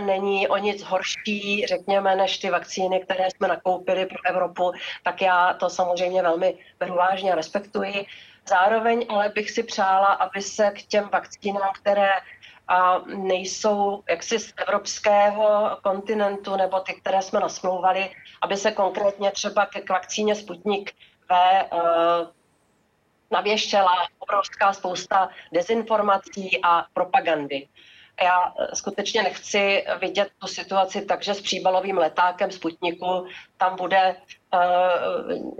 není 0.00 0.48
o 0.48 0.56
nic 0.56 0.82
horší, 0.82 1.66
řekněme, 1.66 2.16
než 2.16 2.38
ty 2.38 2.50
vakcíny, 2.50 3.00
které 3.00 3.30
jsme 3.30 3.48
nakoupili 3.48 4.06
pro 4.06 4.18
Evropu, 4.26 4.72
tak 5.02 5.22
já 5.22 5.54
to 5.54 5.70
samozřejmě 5.70 6.22
velmi 6.22 6.58
beru 6.78 6.94
vážně 6.94 7.32
a 7.32 7.36
respektuji. 7.36 8.06
Zároveň 8.48 9.06
ale 9.08 9.28
bych 9.28 9.50
si 9.50 9.62
přála, 9.62 10.06
aby 10.06 10.42
se 10.42 10.70
k 10.70 10.82
těm 10.82 11.08
vakcínám, 11.12 11.70
které 11.74 12.10
a 12.68 12.98
nejsou 12.98 14.02
jaksi 14.08 14.38
z 14.38 14.52
evropského 14.56 15.78
kontinentu 15.82 16.56
nebo 16.56 16.80
ty, 16.80 16.94
které 16.94 17.22
jsme 17.22 17.40
nasmlouvali, 17.40 18.10
aby 18.42 18.56
se 18.56 18.72
konkrétně 18.72 19.30
třeba 19.30 19.66
ke 19.66 19.82
vakcíně 19.90 20.34
Sputnik 20.34 20.92
V 21.30 21.32
uh, 21.72 21.80
navěštěla 23.30 23.92
obrovská 24.18 24.72
spousta 24.72 25.28
dezinformací 25.52 26.60
a 26.62 26.86
propagandy 26.92 27.68
já 28.22 28.54
eh, 28.58 28.76
skutečně 28.76 29.22
nechci 29.22 29.84
vidět 30.00 30.28
tu 30.38 30.46
situaci 30.46 31.02
tak, 31.02 31.22
že 31.22 31.34
s 31.34 31.40
příbalovým 31.40 31.98
letákem 31.98 32.50
Sputniku 32.50 33.26
tam 33.56 33.76
bude, 33.76 34.16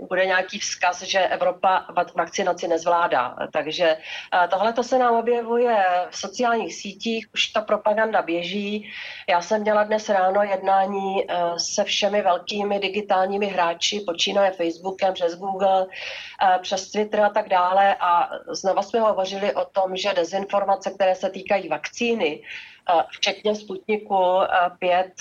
bude 0.07 0.25
nějaký 0.25 0.59
vzkaz, 0.59 1.01
že 1.01 1.19
Evropa 1.19 1.85
vakcinaci 2.15 2.67
nezvládá. 2.67 3.35
Takže 3.53 3.97
uh, 4.33 4.49
tohle 4.49 4.73
to 4.73 4.83
se 4.83 4.97
nám 4.97 5.15
objevuje 5.15 5.85
v 6.09 6.17
sociálních 6.17 6.75
sítích, 6.75 7.27
už 7.33 7.47
ta 7.47 7.61
propaganda 7.61 8.21
běží. 8.21 8.91
Já 9.29 9.41
jsem 9.41 9.61
měla 9.61 9.83
dnes 9.83 10.09
ráno 10.09 10.43
jednání 10.43 11.15
uh, 11.15 11.55
se 11.57 11.83
všemi 11.83 12.21
velkými 12.21 12.79
digitálními 12.79 13.45
hráči, 13.45 13.99
počínaje 13.99 14.51
Facebookem, 14.51 15.13
přes 15.13 15.35
Google, 15.35 15.85
přes 16.61 16.91
Twitter 16.91 17.21
a 17.21 17.29
tak 17.29 17.49
dále 17.49 17.95
a 17.99 18.29
znova 18.47 18.81
jsme 18.81 18.99
hovořili 18.99 19.53
o 19.53 19.65
tom, 19.65 19.95
že 19.95 20.13
dezinformace, 20.13 20.91
které 20.91 21.15
se 21.15 21.29
týkají 21.29 21.69
vakcíny, 21.69 22.41
včetně 23.11 23.55
Sputniku 23.55 24.39
5 24.79 25.11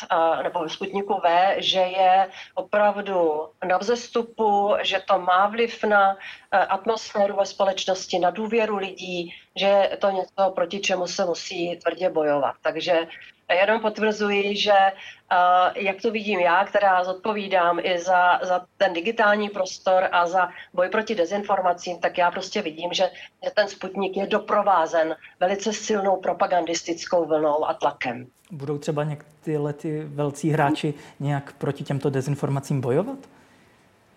nebo 0.43 0.69
Sputniku 0.69 1.21
V, 1.25 1.55
že 1.59 1.79
je 1.79 2.29
opravdu 2.55 3.49
na 3.69 3.79
vzestupu, 3.79 4.75
že 4.83 5.01
to 5.07 5.19
má 5.19 5.47
vliv 5.47 5.85
na 5.85 6.17
atmosféru 6.51 7.37
ve 7.37 7.47
společnosti, 7.47 8.19
na 8.19 8.31
důvěru 8.31 8.77
lidí, 8.77 9.35
že 9.57 9.67
je 9.67 9.97
to 9.97 10.11
něco, 10.11 10.51
proti 10.55 10.81
čemu 10.81 11.07
se 11.07 11.25
musí 11.25 11.77
tvrdě 11.77 12.11
bojovat. 12.11 12.55
Takže 12.63 13.07
jenom 13.55 13.81
potvrzuji, 13.81 14.57
že 14.57 14.73
uh, 14.73 15.83
jak 15.83 16.03
to 16.03 16.11
vidím 16.11 16.41
já, 16.41 16.65
která 16.65 17.05
zodpovídám 17.05 17.79
i 17.83 17.99
za, 17.99 18.39
za 18.43 18.67
ten 18.77 18.93
digitální 18.93 19.49
prostor 19.49 20.09
a 20.13 20.27
za 20.27 20.49
boj 20.75 20.89
proti 20.89 21.15
dezinformacím, 21.15 21.99
tak 21.99 22.19
já 22.19 22.31
prostě 22.31 22.63
vidím, 22.63 22.93
že, 22.93 23.11
že 23.45 23.51
ten 23.55 23.69
Sputnik 23.69 24.17
je 24.17 24.27
doprovázen 24.27 25.17
velice 25.41 25.73
silnou 25.73 26.17
propagandistickou 26.17 27.25
vlnou 27.25 27.69
a 27.69 27.75
tlakem. 27.75 28.27
Budou 28.51 28.79
třeba 28.79 29.05
některé 29.05 29.73
ty 29.73 30.05
velcí 30.05 30.51
hráči 30.51 30.95
nějak 31.21 31.53
proti 31.53 31.85
těmto 31.85 32.11
dezinformacím 32.11 32.81
bojovat? 32.81 33.19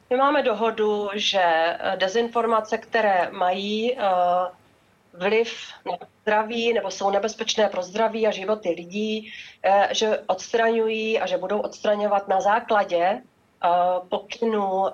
My 0.09 0.17
máme 0.17 0.43
dohodu, 0.43 1.09
že 1.13 1.77
dezinformace, 1.95 2.77
které 2.77 3.31
mají 3.31 3.95
uh, 3.95 4.01
vliv 5.13 5.53
na 5.85 5.97
zdraví 6.21 6.73
nebo 6.73 6.91
jsou 6.91 7.09
nebezpečné 7.09 7.69
pro 7.69 7.83
zdraví 7.83 8.27
a 8.27 8.31
životy 8.31 8.69
lidí, 8.69 9.33
eh, 9.63 9.87
že 9.91 10.19
odstraňují 10.27 11.19
a 11.19 11.25
že 11.25 11.37
budou 11.37 11.59
odstraňovat 11.59 12.27
na 12.27 12.41
základě 12.41 12.97
eh, 13.03 13.69
pokynu 14.09 14.87
eh, 14.87 14.93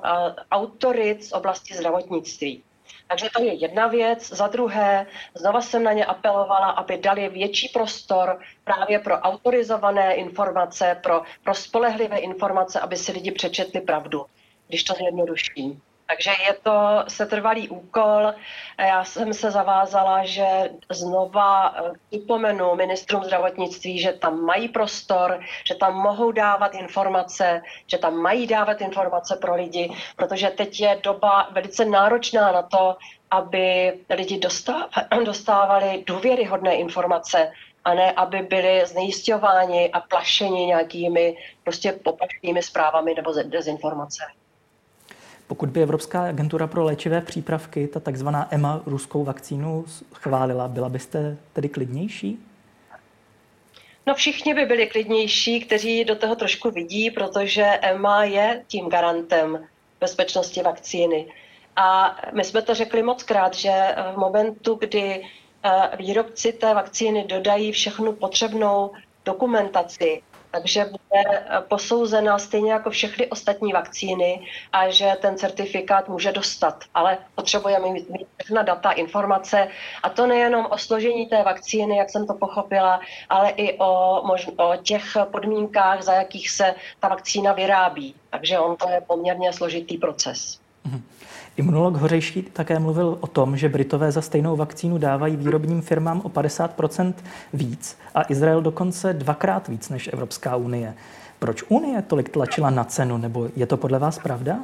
autorit 0.52 1.24
z 1.24 1.32
oblasti 1.32 1.74
zdravotnictví. 1.74 2.64
Takže 3.08 3.30
to 3.36 3.44
je 3.44 3.54
jedna 3.54 3.88
věc. 3.88 4.30
Za 4.30 4.48
druhé, 4.48 5.08
znova 5.36 5.62
jsem 5.62 5.84
na 5.84 5.94
ně 5.94 6.06
apelovala, 6.06 6.68
aby 6.68 6.98
dali 6.98 7.30
větší 7.30 7.70
prostor 7.74 8.40
právě 8.64 9.00
pro 9.00 9.20
autorizované 9.20 10.16
informace, 10.16 11.00
pro, 11.04 11.22
pro 11.44 11.56
spolehlivé 11.56 12.18
informace, 12.18 12.80
aby 12.80 12.98
si 12.98 13.12
lidi 13.12 13.32
přečetli 13.32 13.82
pravdu, 13.82 14.26
když 14.68 14.84
to 14.84 14.94
zjednoduším. 14.94 15.82
Takže 16.08 16.32
je 16.48 16.54
to 16.54 17.04
setrvalý 17.08 17.70
úkol. 17.70 18.34
Já 18.80 19.04
jsem 19.04 19.34
se 19.34 19.52
zavázala, 19.52 20.26
že 20.26 20.70
znova 20.90 21.76
eh, 21.76 21.92
připomenu 22.10 22.76
ministrům 22.76 23.24
zdravotnictví, 23.24 24.00
že 24.00 24.14
tam 24.14 24.42
mají 24.42 24.68
prostor, 24.68 25.40
že 25.68 25.76
tam 25.76 25.96
mohou 25.96 26.32
dávat 26.32 26.76
informace, 26.76 27.62
že 27.88 27.98
tam 27.98 28.16
mají 28.16 28.48
dávat 28.48 28.82
informace 28.82 29.36
pro 29.36 29.56
lidi, 29.56 29.92
protože 30.16 30.50
teď 30.50 30.80
je 30.80 31.00
doba 31.04 31.50
velice 31.52 31.86
náročná 31.86 32.52
na 32.52 32.62
to, 32.62 32.98
aby 33.32 33.94
lidi 34.10 34.40
dostávali 35.26 36.04
důvěryhodné 36.08 36.76
informace, 36.76 37.52
a 37.86 37.94
ne 37.94 38.12
aby 38.12 38.42
byli 38.42 38.86
znejistěváni 38.86 39.92
a 39.92 40.00
plašeni 40.00 40.66
nějakými 40.66 41.38
prostě 41.64 41.92
poplašnými 41.92 42.64
zprávami 42.64 43.14
nebo 43.16 43.34
dezinformacemi. 43.44 44.47
Pokud 45.48 45.70
by 45.70 45.84
Evropská 45.84 46.24
agentura 46.24 46.68
pro 46.68 46.84
léčivé 46.84 47.22
přípravky, 47.22 47.88
ta 47.88 48.00
takzvaná 48.00 48.48
EMA, 48.52 48.82
ruskou 48.86 49.24
vakcínu 49.24 49.86
chválila, 50.14 50.68
byla 50.68 50.90
byste 50.90 51.38
tedy 51.54 51.70
klidnější? 51.70 52.40
No 54.08 54.16
všichni 54.16 54.54
by 54.54 54.66
byli 54.66 54.88
klidnější, 54.88 55.60
kteří 55.60 56.06
do 56.06 56.16
toho 56.16 56.36
trošku 56.36 56.72
vidí, 56.72 57.12
protože 57.12 57.64
EMA 57.64 58.24
je 58.24 58.64
tím 58.68 58.90
garantem 58.90 59.68
bezpečnosti 60.00 60.62
vakcíny. 60.62 61.26
A 61.76 62.18
my 62.34 62.44
jsme 62.44 62.62
to 62.62 62.76
řekli 62.76 63.04
moc 63.04 63.24
krát, 63.24 63.54
že 63.54 63.96
v 64.14 64.18
momentu, 64.18 64.76
kdy 64.76 65.24
eh, 65.64 65.98
výrobci 65.98 66.54
té 66.54 66.74
vakcíny 66.74 67.24
dodají 67.24 67.72
všechnu 67.72 68.14
potřebnou 68.14 68.92
dokumentaci, 69.26 70.22
takže 70.52 70.86
bude 70.86 71.24
eh, 71.26 71.62
posouzena 71.68 72.40
stejně 72.40 72.72
jako 72.72 72.90
všechny 72.90 73.28
ostatní 73.28 73.74
vakcíny 73.74 74.48
a 74.74 74.90
že 74.90 75.18
ten 75.22 75.38
certifikát 75.38 76.10
může 76.10 76.32
dostat. 76.32 76.84
Ale 76.94 77.18
potřebujeme 77.36 77.92
mít, 77.92 78.08
všechna 78.38 78.62
data, 78.62 78.92
informace 78.92 79.68
a 80.04 80.10
to 80.10 80.28
nejenom 80.28 80.68
o 80.70 80.78
složení 80.78 81.26
té 81.26 81.44
vakcíny, 81.44 81.98
jak 81.98 82.10
jsem 82.10 82.28
to 82.28 82.34
pochopila, 82.34 83.00
ale 83.30 83.50
i 83.50 83.78
o, 83.78 84.22
mož, 84.26 84.50
o 84.58 84.76
těch 84.76 85.18
podmínkách, 85.32 86.02
za 86.02 86.14
jakých 86.14 86.50
se 86.50 86.76
ta 87.00 87.08
vakcína 87.08 87.54
vyrábí. 87.54 88.16
Takže 88.30 88.60
on 88.60 88.76
to 88.76 88.90
je 88.90 89.02
poměrně 89.02 89.54
složitý 89.54 89.98
proces. 89.98 90.60
Mm-hmm. 90.90 91.02
Imunolog 91.58 91.96
Hořejší 91.96 92.42
také 92.42 92.80
mluvil 92.80 93.18
o 93.22 93.28
tom, 93.28 93.58
že 93.58 93.70
Britové 93.70 94.12
za 94.12 94.22
stejnou 94.22 94.56
vakcínu 94.56 94.98
dávají 94.98 95.36
výrobním 95.36 95.82
firmám 95.82 96.22
o 96.22 96.30
50% 96.30 97.14
víc 97.54 98.00
a 98.16 98.22
Izrael 98.30 98.62
dokonce 98.62 99.14
dvakrát 99.14 99.68
víc 99.68 99.90
než 99.90 100.10
Evropská 100.14 100.56
unie. 100.56 100.94
Proč 101.40 101.64
Unie 101.68 102.02
tolik 102.02 102.30
tlačila 102.30 102.70
na 102.70 102.84
cenu, 102.84 103.18
nebo 103.18 103.50
je 103.56 103.66
to 103.66 103.78
podle 103.78 104.00
vás 104.00 104.20
pravda? 104.20 104.60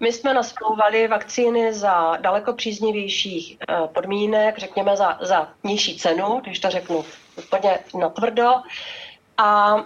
My 0.00 0.12
jsme 0.12 0.34
nasmlouvali 0.34 1.08
vakcíny 1.08 1.74
za 1.74 2.16
daleko 2.16 2.52
příznivějších 2.52 3.56
eh, 3.60 3.74
podmínek, 3.94 4.58
řekněme 4.58 4.96
za, 4.96 5.18
za 5.20 5.48
nižší 5.64 5.98
cenu, 5.98 6.40
když 6.44 6.58
to 6.58 6.70
řeknu 6.70 7.04
úplně 7.38 7.78
natvrdo. 7.98 8.52
A 9.42 9.76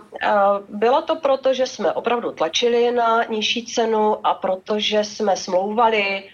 bylo 0.68 1.02
to 1.02 1.16
proto, 1.16 1.54
že 1.54 1.66
jsme 1.66 1.92
opravdu 1.92 2.32
tlačili 2.32 2.90
na 2.90 3.24
nižší 3.24 3.66
cenu 3.66 4.26
a 4.26 4.34
protože 4.34 5.04
jsme 5.04 5.36
smlouvali 5.36 6.24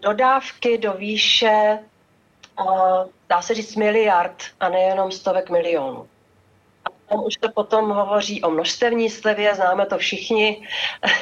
dodávky 0.00 0.78
do 0.78 0.92
výše, 0.92 1.78
dá 3.28 3.42
se 3.42 3.54
říct, 3.54 3.76
miliard 3.76 4.42
a 4.60 4.68
nejenom 4.68 5.12
stovek 5.12 5.50
milionů. 5.50 6.06
Tam 7.08 7.24
už 7.24 7.34
se 7.44 7.50
potom 7.54 7.90
hovoří 7.90 8.42
o 8.42 8.50
množstevní 8.50 9.10
slevě, 9.10 9.54
známe 9.54 9.86
to 9.86 9.98
všichni. 9.98 10.66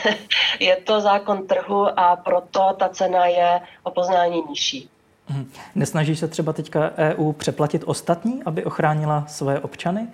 je 0.60 0.76
to 0.76 1.00
zákon 1.00 1.46
trhu 1.46 2.00
a 2.00 2.16
proto 2.16 2.76
ta 2.78 2.88
cena 2.88 3.26
je 3.26 3.60
o 3.82 3.90
poznání 3.90 4.42
nižší. 4.48 4.90
Mhm. 5.28 5.52
Nesnaží 5.74 6.16
se 6.16 6.28
třeba 6.28 6.52
teďka 6.52 6.90
EU 6.96 7.32
přeplatit 7.32 7.82
ostatní, 7.86 8.42
aby 8.44 8.64
ochránila 8.64 9.24
svoje 9.26 9.60
občany, 9.60 10.08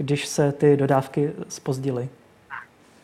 když 0.00 0.26
se 0.26 0.52
ty 0.52 0.76
dodávky 0.76 1.32
spozdily? 1.48 2.08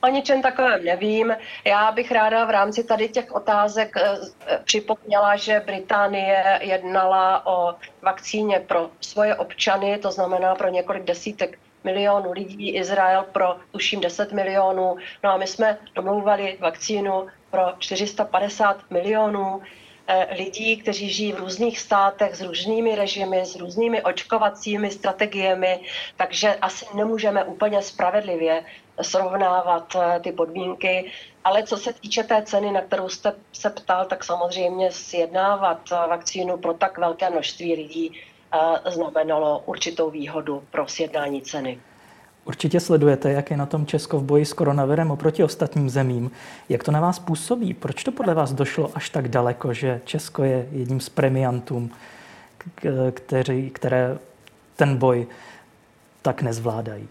O 0.02 0.08
ničem 0.08 0.42
takovém 0.42 0.84
nevím. 0.84 1.36
Já 1.64 1.92
bych 1.92 2.12
ráda 2.12 2.44
v 2.44 2.50
rámci 2.50 2.84
tady 2.84 3.08
těch 3.08 3.32
otázek 3.32 3.96
eh, 3.96 4.18
eh, 4.46 4.60
připomněla, 4.64 5.36
že 5.36 5.62
Británie 5.66 6.58
jednala 6.62 7.46
o 7.46 7.74
vakcíně 8.02 8.60
pro 8.60 8.90
svoje 9.00 9.34
občany, 9.34 9.98
to 9.98 10.10
znamená 10.10 10.54
pro 10.54 10.68
několik 10.68 11.04
desítek 11.04 11.58
milionů 11.84 12.32
lidí, 12.32 12.76
Izrael 12.76 13.24
pro 13.32 13.56
tuším 13.72 14.00
10 14.00 14.32
milionů. 14.32 14.96
No 15.24 15.30
a 15.30 15.36
my 15.36 15.46
jsme 15.46 15.78
domlouvali 15.94 16.56
vakcínu 16.60 17.26
pro 17.50 17.62
450 17.78 18.90
milionů 18.90 19.62
lidí, 20.30 20.76
kteří 20.76 21.10
žijí 21.10 21.32
v 21.32 21.38
různých 21.38 21.78
státech 21.78 22.34
s 22.34 22.40
různými 22.40 22.94
režimy, 22.94 23.46
s 23.46 23.56
různými 23.56 24.02
očkovacími 24.02 24.90
strategiemi, 24.90 25.80
takže 26.16 26.54
asi 26.54 26.86
nemůžeme 26.94 27.44
úplně 27.44 27.82
spravedlivě 27.82 28.64
srovnávat 29.02 29.96
eh, 29.96 30.20
ty 30.20 30.32
podmínky. 30.32 31.10
Ale 31.44 31.62
co 31.62 31.76
se 31.76 31.92
týče 31.92 32.22
té 32.22 32.42
ceny, 32.42 32.72
na 32.72 32.80
kterou 32.80 33.08
jste 33.08 33.32
se 33.52 33.70
ptal, 33.70 34.04
tak 34.04 34.24
samozřejmě 34.24 34.92
sjednávat 34.92 35.80
eh, 35.92 35.94
vakcínu 35.94 36.56
pro 36.56 36.74
tak 36.74 36.98
velké 36.98 37.30
množství 37.30 37.74
lidí 37.74 38.20
znamenalo 38.86 39.62
určitou 39.66 40.10
výhodu 40.10 40.64
pro 40.70 40.88
sjednání 40.88 41.42
ceny. 41.42 41.80
Určitě 42.46 42.80
sledujete, 42.80 43.32
jak 43.32 43.50
je 43.50 43.56
na 43.56 43.66
tom 43.66 43.86
Česko 43.86 44.18
v 44.18 44.24
boji 44.24 44.44
s 44.44 44.52
koronavirem 44.52 45.10
oproti 45.10 45.44
ostatním 45.44 45.90
zemím. 45.90 46.30
Jak 46.68 46.84
to 46.84 46.92
na 46.92 47.00
vás 47.00 47.18
působí? 47.18 47.74
Proč 47.74 48.04
to 48.04 48.12
podle 48.12 48.34
vás 48.34 48.52
došlo 48.52 48.90
až 48.94 49.10
tak 49.10 49.28
daleko, 49.28 49.72
že 49.72 50.00
Česko 50.04 50.44
je 50.44 50.68
jedním 50.72 51.00
z 51.00 51.08
premiantů, 51.08 51.90
kteří, 53.10 53.70
které 53.70 54.18
ten 54.76 54.96
boj 54.96 55.26
tak 56.22 56.42
nezvládají? 56.42 57.08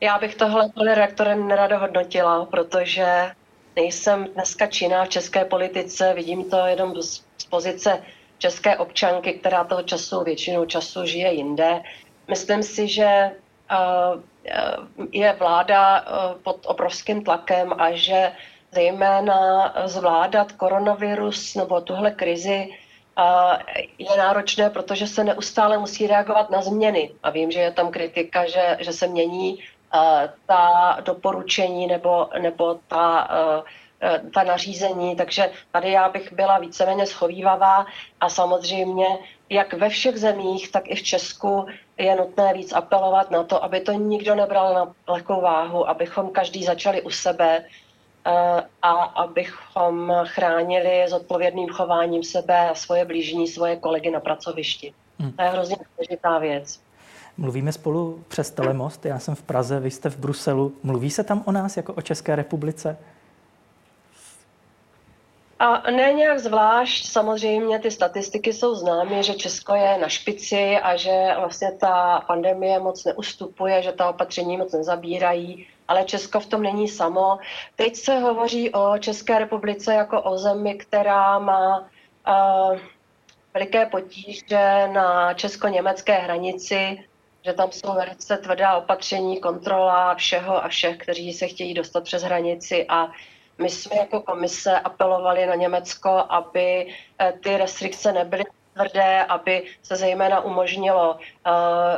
Já 0.00 0.18
bych 0.18 0.34
tohle, 0.34 0.68
pane 0.74 0.94
reaktorem 0.94 1.48
nerada 1.48 1.78
hodnotila, 1.78 2.44
protože 2.44 3.30
nejsem 3.76 4.26
dneska 4.34 4.66
činná 4.66 5.04
v 5.04 5.08
české 5.08 5.44
politice, 5.44 6.12
vidím 6.16 6.50
to 6.50 6.66
jenom 6.66 7.02
z 7.02 7.44
pozice 7.50 8.02
české 8.38 8.76
občanky, 8.76 9.32
která 9.32 9.64
toho 9.64 9.82
času, 9.82 10.24
většinu 10.24 10.64
času 10.64 11.06
žije 11.06 11.32
jinde. 11.32 11.80
Myslím 12.28 12.62
si, 12.62 12.88
že 12.88 13.30
je 15.12 15.32
vláda 15.38 15.98
eh, 15.98 16.34
pod 16.42 16.66
obrovským 16.66 17.24
tlakem 17.24 17.72
a 17.78 17.90
že 17.92 18.32
zejména 18.72 19.72
zvládat 19.84 20.52
koronavirus 20.52 21.54
nebo 21.54 21.80
tuhle 21.80 22.10
krizi 22.10 22.68
je 23.98 24.16
náročné, 24.18 24.70
protože 24.70 25.06
se 25.06 25.24
neustále 25.24 25.78
musí 25.78 26.06
reagovat 26.06 26.50
na 26.50 26.62
změny. 26.62 27.10
A 27.22 27.30
vím, 27.30 27.50
že 27.50 27.60
je 27.60 27.70
tam 27.70 27.90
kritika, 27.90 28.46
že, 28.46 28.76
že 28.80 28.92
se 28.92 29.06
mění 29.06 29.58
ta 30.46 30.96
doporučení 31.04 31.86
nebo, 31.86 32.28
nebo 32.38 32.78
ta 32.88 33.28
Eh, 34.04 34.20
ta 34.34 34.42
nařízení, 34.42 35.16
takže 35.16 35.50
tady 35.72 35.90
já 35.90 36.08
bych 36.08 36.32
byla 36.32 36.58
víceméně 36.58 37.06
schovývavá 37.06 37.86
a 38.20 38.28
samozřejmě 38.28 39.06
jak 39.50 39.72
ve 39.72 39.88
všech 39.88 40.16
zemích, 40.16 40.72
tak 40.72 40.90
i 40.90 40.94
v 40.94 41.02
Česku 41.02 41.66
je 41.98 42.16
nutné 42.16 42.54
víc 42.54 42.72
apelovat 42.72 43.30
na 43.30 43.42
to, 43.44 43.64
aby 43.64 43.80
to 43.80 43.92
nikdo 43.92 44.34
nebral 44.34 44.74
na 44.74 45.12
lehkou 45.12 45.40
váhu, 45.40 45.88
abychom 45.88 46.30
každý 46.30 46.64
začali 46.64 47.02
u 47.02 47.10
sebe 47.10 47.64
eh, 47.64 48.62
a 48.82 48.92
abychom 49.02 50.12
chránili 50.24 51.02
s 51.02 51.12
odpovědným 51.12 51.68
chováním 51.68 52.22
sebe 52.22 52.70
a 52.70 52.74
svoje 52.74 53.04
blížní, 53.04 53.48
svoje 53.48 53.76
kolegy 53.76 54.10
na 54.10 54.20
pracovišti. 54.20 54.94
Hmm. 55.18 55.32
To 55.32 55.42
je 55.42 55.48
hrozně 55.48 55.76
důležitá 55.96 56.38
věc. 56.38 56.80
Mluvíme 57.36 57.72
spolu 57.72 58.24
přes 58.28 58.50
telemost, 58.50 59.06
já 59.06 59.18
jsem 59.18 59.34
v 59.34 59.42
Praze, 59.42 59.80
vy 59.80 59.90
jste 59.90 60.10
v 60.10 60.18
Bruselu. 60.18 60.72
Mluví 60.82 61.10
se 61.10 61.24
tam 61.24 61.42
o 61.46 61.52
nás 61.52 61.76
jako 61.76 61.92
o 61.92 62.02
České 62.02 62.36
republice? 62.36 62.96
A 65.64 65.90
ne 65.90 66.12
nějak 66.12 66.38
zvlášť, 66.38 67.06
samozřejmě 67.06 67.78
ty 67.78 67.90
statistiky 67.90 68.52
jsou 68.52 68.74
známy, 68.74 69.22
že 69.22 69.34
Česko 69.34 69.74
je 69.74 69.98
na 69.98 70.08
špici 70.08 70.76
a 70.82 70.96
že 70.96 71.34
vlastně 71.38 71.72
ta 71.72 72.20
pandemie 72.26 72.78
moc 72.78 73.04
neustupuje, 73.04 73.82
že 73.82 73.92
ta 73.92 74.08
opatření 74.08 74.56
moc 74.56 74.72
nezabírají, 74.72 75.66
ale 75.88 76.04
Česko 76.04 76.40
v 76.40 76.46
tom 76.46 76.62
není 76.62 76.88
samo. 76.88 77.38
Teď 77.76 77.96
se 77.96 78.18
hovoří 78.18 78.70
o 78.70 78.98
České 78.98 79.38
republice 79.38 79.94
jako 79.94 80.22
o 80.22 80.38
zemi, 80.38 80.74
která 80.74 81.38
má 81.38 81.78
uh, 81.80 82.78
veliké 83.54 83.86
potíže 83.86 84.88
na 84.92 85.34
česko-německé 85.34 86.14
hranici, 86.14 87.04
že 87.44 87.52
tam 87.52 87.72
jsou 87.72 87.94
velice 87.94 88.36
tvrdá 88.36 88.76
opatření, 88.76 89.40
kontrola 89.40 90.14
všeho 90.14 90.64
a 90.64 90.68
všech, 90.68 90.96
kteří 90.98 91.32
se 91.32 91.46
chtějí 91.46 91.74
dostat 91.74 92.04
přes 92.04 92.22
hranici 92.22 92.86
a 92.88 93.08
my 93.58 93.70
jsme 93.70 93.96
jako 93.96 94.20
komise 94.20 94.80
apelovali 94.80 95.46
na 95.46 95.54
Německo, 95.54 96.24
aby 96.28 96.86
eh, 97.18 97.32
ty 97.42 97.56
restrikce 97.56 98.12
nebyly 98.12 98.44
tvrdé, 98.74 99.24
aby 99.24 99.62
se 99.82 99.96
zejména 99.96 100.40
umožnilo 100.40 101.14
uh, 101.14 101.20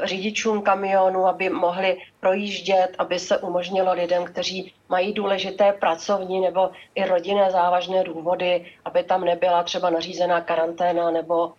řidičům 0.04 0.62
kamionů, 0.62 1.26
aby 1.26 1.48
mohli 1.50 1.98
projíždět, 2.20 2.94
aby 2.98 3.18
se 3.18 3.38
umožnilo 3.38 3.92
lidem, 3.92 4.24
kteří 4.24 4.72
mají 4.88 5.12
důležité 5.12 5.72
pracovní 5.72 6.40
nebo 6.40 6.70
i 6.94 7.04
rodinné 7.04 7.50
závažné 7.50 8.04
důvody, 8.04 8.66
aby 8.84 9.02
tam 9.02 9.24
nebyla 9.24 9.62
třeba 9.62 9.90
nařízená 9.90 10.40
karanténa 10.40 11.10
nebo 11.10 11.46
uh, 11.46 11.52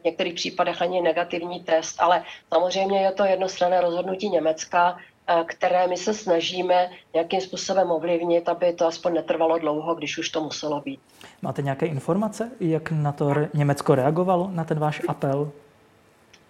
v 0.00 0.04
některých 0.04 0.34
případech 0.34 0.82
ani 0.82 1.00
negativní 1.00 1.60
test, 1.60 1.96
ale 2.02 2.24
samozřejmě 2.54 3.00
je 3.00 3.12
to 3.12 3.24
jednostranné 3.24 3.80
rozhodnutí 3.80 4.28
Německa 4.28 4.98
které 5.46 5.86
my 5.86 5.96
se 5.96 6.14
snažíme 6.14 6.90
nějakým 7.14 7.40
způsobem 7.40 7.90
ovlivnit, 7.90 8.48
aby 8.48 8.72
to 8.72 8.86
aspoň 8.86 9.14
netrvalo 9.14 9.58
dlouho, 9.58 9.94
když 9.94 10.18
už 10.18 10.28
to 10.28 10.40
muselo 10.40 10.80
být. 10.80 11.00
Máte 11.42 11.62
nějaké 11.62 11.86
informace, 11.86 12.50
jak 12.60 12.90
na 12.90 13.12
to 13.12 13.34
Německo 13.54 13.94
reagovalo, 13.94 14.50
na 14.52 14.64
ten 14.64 14.78
váš 14.78 15.02
apel? 15.08 15.52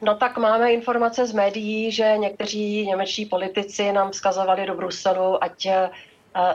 No 0.02 0.14
tak 0.14 0.38
máme 0.38 0.72
informace 0.72 1.26
z 1.26 1.32
médií, 1.32 1.92
že 1.92 2.14
někteří 2.16 2.86
němečtí 2.86 3.26
politici 3.26 3.92
nám 3.92 4.10
vzkazovali 4.10 4.66
do 4.66 4.74
Bruselu, 4.74 5.44
ať 5.44 5.66
eh, 5.66 5.90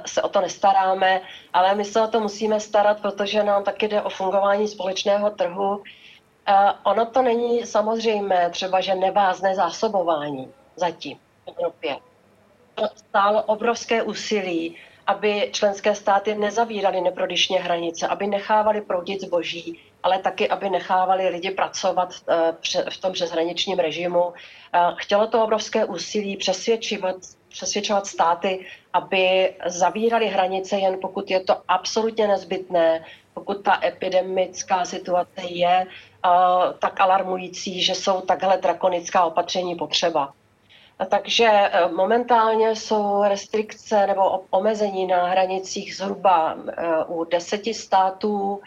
se 0.05 0.21
o 0.21 0.29
to 0.29 0.41
nestaráme, 0.41 1.21
ale 1.53 1.75
my 1.75 1.85
se 1.85 2.01
o 2.01 2.07
to 2.07 2.19
musíme 2.19 2.59
starat, 2.59 3.01
protože 3.01 3.43
nám 3.43 3.63
taky 3.63 3.88
jde 3.88 4.01
o 4.01 4.09
fungování 4.09 4.67
společného 4.67 5.29
trhu. 5.29 5.83
Eh, 6.47 6.53
ono 6.83 7.05
to 7.05 7.21
není 7.21 7.65
samozřejmé, 7.65 8.49
třeba, 8.49 8.81
že 8.81 8.95
nevázné 8.95 9.55
zásobování 9.55 10.47
zatím 10.75 11.17
v 11.17 11.49
Evropě 11.57 11.97
stálo 12.95 13.43
obrovské 13.43 14.03
úsilí, 14.03 14.75
aby 15.07 15.49
členské 15.51 15.95
státy 15.95 16.35
nezavíraly 16.35 17.01
neprodyšně 17.01 17.59
hranice, 17.59 18.07
aby 18.07 18.27
nechávali 18.27 18.81
proudit 18.81 19.21
zboží, 19.21 19.79
ale 20.03 20.19
taky, 20.19 20.49
aby 20.49 20.69
nechávali 20.69 21.29
lidi 21.29 21.51
pracovat 21.51 22.13
eh, 22.29 22.89
v 22.89 22.97
tom 22.97 23.13
přeshraničním 23.13 23.79
režimu. 23.79 24.33
Eh, 24.73 24.79
chtělo 24.95 25.27
to 25.27 25.43
obrovské 25.43 25.85
úsilí 25.85 26.38
přesvědčovat, 26.38 27.15
přesvědčovat 27.49 28.07
státy, 28.07 28.65
aby 28.93 29.53
zavírali 29.65 30.27
hranice 30.27 30.75
jen 30.75 30.97
pokud 31.01 31.31
je 31.31 31.39
to 31.39 31.61
absolutně 31.67 32.27
nezbytné, 32.27 33.05
pokud 33.33 33.63
ta 33.63 33.79
epidemická 33.83 34.85
situace 34.85 35.41
je 35.41 35.85
eh, 35.85 36.29
tak 36.79 37.01
alarmující, 37.01 37.81
že 37.81 37.95
jsou 37.95 38.21
takhle 38.21 38.57
drakonická 38.57 39.25
opatření 39.25 39.75
potřeba. 39.75 40.33
Takže 41.10 41.45
eh, 41.51 41.88
momentálně 41.88 42.75
jsou 42.75 43.23
restrikce 43.23 44.08
nebo 44.08 44.39
omezení 44.49 45.08
na 45.08 45.25
hranicích 45.27 45.95
zhruba 45.95 46.55
eh, 46.67 47.03
u 47.08 47.23
deseti 47.23 47.73
států. 47.73 48.62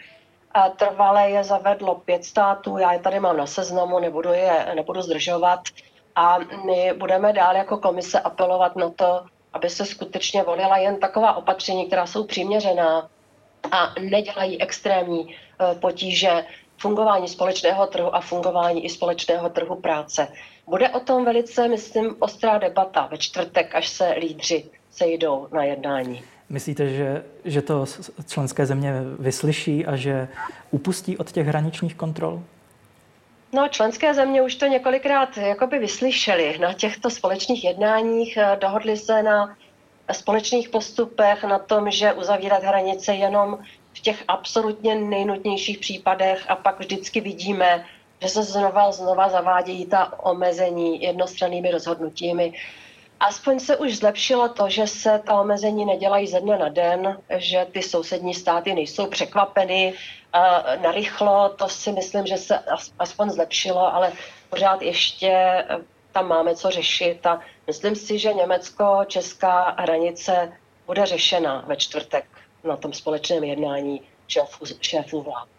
Trvale 0.75 1.29
je 1.29 1.43
zavedlo 1.43 1.95
pět 1.95 2.25
států, 2.25 2.77
já 2.77 2.93
je 2.93 2.99
tady 2.99 3.19
mám 3.19 3.37
na 3.37 3.45
seznamu, 3.45 3.99
nebudu 3.99 4.33
je 4.33 4.71
nebudu 4.75 5.01
zdržovat. 5.01 5.59
A 6.15 6.37
my 6.65 6.93
budeme 6.97 7.33
dál 7.33 7.55
jako 7.55 7.77
komise 7.77 8.19
apelovat 8.19 8.75
na 8.75 8.89
to, 8.89 9.25
aby 9.53 9.69
se 9.69 9.85
skutečně 9.85 10.43
volila 10.43 10.77
jen 10.77 10.99
taková 10.99 11.33
opatření, 11.35 11.87
která 11.87 12.05
jsou 12.05 12.23
přiměřená 12.23 13.09
a 13.71 13.93
nedělají 13.99 14.61
extrémní 14.61 15.35
eh, 15.35 15.75
potíže 15.75 16.45
fungování 16.77 17.27
společného 17.27 17.87
trhu 17.87 18.15
a 18.15 18.21
fungování 18.21 18.85
i 18.85 18.89
společného 18.89 19.49
trhu 19.49 19.75
práce. 19.75 20.27
Bude 20.69 20.89
o 20.89 20.99
tom 20.99 21.25
velice, 21.25 21.67
myslím, 21.67 22.15
ostrá 22.19 22.57
debata 22.57 23.07
ve 23.11 23.17
čtvrtek, 23.17 23.75
až 23.75 23.89
se 23.89 24.15
lídři 24.19 24.65
sejdou 24.91 25.47
na 25.51 25.63
jednání. 25.63 26.23
Myslíte, 26.49 26.89
že, 26.89 27.23
že 27.45 27.61
to 27.61 27.85
členské 28.27 28.65
země 28.65 28.93
vyslyší 29.19 29.85
a 29.85 29.95
že 29.95 30.27
upustí 30.71 31.17
od 31.17 31.31
těch 31.31 31.47
hraničních 31.47 31.95
kontrol? 31.95 32.43
No, 33.53 33.67
členské 33.67 34.13
země 34.13 34.41
už 34.41 34.55
to 34.55 34.65
několikrát 34.65 35.37
jakoby 35.37 35.79
vyslyšeli 35.79 36.57
na 36.57 36.73
těchto 36.73 37.09
společných 37.09 37.63
jednáních. 37.63 38.37
Eh, 38.37 38.57
dohodli 38.61 38.97
se 38.97 39.23
na 39.23 39.55
společných 40.11 40.69
postupech, 40.69 41.43
na 41.43 41.59
tom, 41.59 41.91
že 41.91 42.13
uzavírat 42.13 42.63
hranice 42.63 43.13
jenom 43.13 43.59
v 43.93 43.99
těch 43.99 44.23
absolutně 44.27 44.95
nejnutnějších 44.95 45.77
případech 45.77 46.45
a 46.47 46.55
pak 46.55 46.79
vždycky 46.79 47.21
vidíme, 47.21 47.85
že 48.21 48.29
se 48.29 48.43
znova 48.43 48.91
znova 48.91 49.29
zavádějí 49.29 49.85
ta 49.85 50.23
omezení 50.23 51.01
jednostrannými 51.01 51.71
rozhodnutími. 51.71 52.53
Aspoň 53.19 53.59
se 53.59 53.77
už 53.77 53.97
zlepšilo 53.97 54.49
to, 54.49 54.69
že 54.69 54.87
se 54.87 55.21
ta 55.25 55.41
omezení 55.41 55.85
nedělají 55.85 56.27
ze 56.27 56.39
dne 56.39 56.57
na 56.57 56.69
den, 56.69 57.17
že 57.37 57.67
ty 57.71 57.81
sousední 57.81 58.33
státy 58.33 58.73
nejsou 58.73 59.07
překvapeny 59.07 59.93
uh, 59.93 60.81
narychlo. 60.83 61.49
To 61.49 61.69
si 61.69 61.91
myslím, 61.91 62.25
že 62.27 62.37
se 62.37 62.59
aspoň 62.99 63.29
zlepšilo, 63.29 63.93
ale 63.95 64.11
pořád 64.49 64.81
ještě 64.81 65.31
eh, 65.31 65.65
tam 66.11 66.27
máme 66.27 66.55
co 66.55 66.69
řešit. 66.69 67.25
A 67.25 67.39
myslím 67.67 67.95
si, 67.95 68.19
že 68.19 68.33
Německo-česká 68.33 69.75
hranice 69.77 70.53
bude 70.85 71.05
řešena 71.05 71.63
ve 71.67 71.75
čtvrtek 71.75 72.25
na 72.63 72.77
tom 72.77 72.93
společném 72.93 73.43
jednání 73.43 74.01
šéfů, 74.27 74.65
šéfů 74.81 75.21
vlád. 75.21 75.58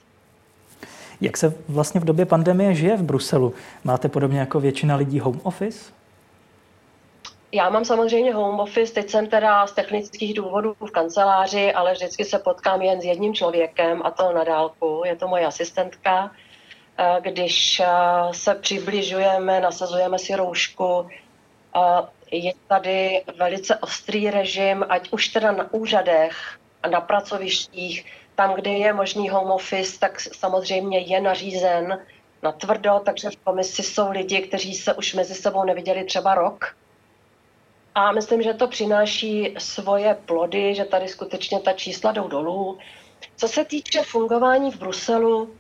Jak 1.20 1.36
se 1.36 1.54
vlastně 1.68 2.00
v 2.00 2.04
době 2.04 2.26
pandemie 2.26 2.74
žije 2.74 2.96
v 2.96 3.02
Bruselu? 3.02 3.54
Máte 3.84 4.08
podobně 4.08 4.38
jako 4.38 4.60
většina 4.60 4.96
lidí 4.96 5.20
home 5.20 5.40
office? 5.42 5.92
Já 7.52 7.70
mám 7.70 7.84
samozřejmě 7.84 8.34
home 8.34 8.60
office, 8.60 8.94
teď 8.94 9.10
jsem 9.10 9.26
teda 9.26 9.66
z 9.66 9.72
technických 9.72 10.34
důvodů 10.34 10.74
v 10.80 10.90
kanceláři, 10.90 11.72
ale 11.72 11.92
vždycky 11.92 12.24
se 12.24 12.38
potkám 12.38 12.82
jen 12.82 13.00
s 13.00 13.04
jedním 13.04 13.34
člověkem 13.34 14.02
a 14.04 14.10
to 14.10 14.32
na 14.32 14.44
dálku. 14.44 15.02
Je 15.04 15.16
to 15.16 15.28
moje 15.28 15.46
asistentka. 15.46 16.30
Eh, 17.00 17.20
když 17.20 17.80
eh, 17.80 17.86
se 18.32 18.54
přibližujeme, 18.54 19.60
nasazujeme 19.60 20.18
si 20.18 20.34
roušku, 20.34 21.08
eh, 21.76 21.80
je 22.30 22.52
tady 22.66 23.22
velice 23.38 23.76
ostrý 23.76 24.30
režim, 24.30 24.84
ať 24.88 25.08
už 25.10 25.28
teda 25.28 25.52
na 25.52 25.72
úřadech 25.72 26.36
a 26.82 26.88
na 26.88 27.00
pracovištích, 27.00 28.04
tam, 28.40 28.54
kde 28.54 28.70
je 28.70 28.92
možný 28.92 29.28
home 29.28 29.50
office, 29.50 29.98
tak 29.98 30.20
samozřejmě 30.20 30.98
je 30.98 31.20
nařízen 31.20 32.06
na 32.42 32.52
tvrdo, 32.52 33.00
takže 33.04 33.30
v 33.30 33.36
komisi 33.36 33.82
jsou 33.82 34.10
lidi, 34.10 34.40
kteří 34.40 34.74
se 34.74 34.94
už 34.94 35.14
mezi 35.14 35.34
sebou 35.34 35.64
neviděli 35.64 36.04
třeba 36.04 36.34
rok. 36.34 36.76
A 37.94 38.12
myslím, 38.12 38.42
že 38.42 38.54
to 38.54 38.68
přináší 38.68 39.54
svoje 39.58 40.14
plody, 40.24 40.74
že 40.74 40.84
tady 40.84 41.08
skutečně 41.08 41.60
ta 41.60 41.72
čísla 41.72 42.12
jdou 42.12 42.28
dolů. 42.28 42.78
Co 43.36 43.48
se 43.48 43.64
týče 43.64 44.02
fungování 44.02 44.70
v 44.70 44.78
Bruselu, 44.78 45.54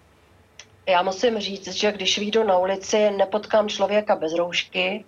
já 0.86 1.02
musím 1.02 1.38
říct, 1.38 1.68
že 1.68 1.92
když 1.92 2.18
vyjdu 2.18 2.44
na 2.44 2.58
ulici, 2.58 3.10
nepotkám 3.10 3.68
člověka 3.68 4.16
bez 4.16 4.34
roušky. 4.34 5.04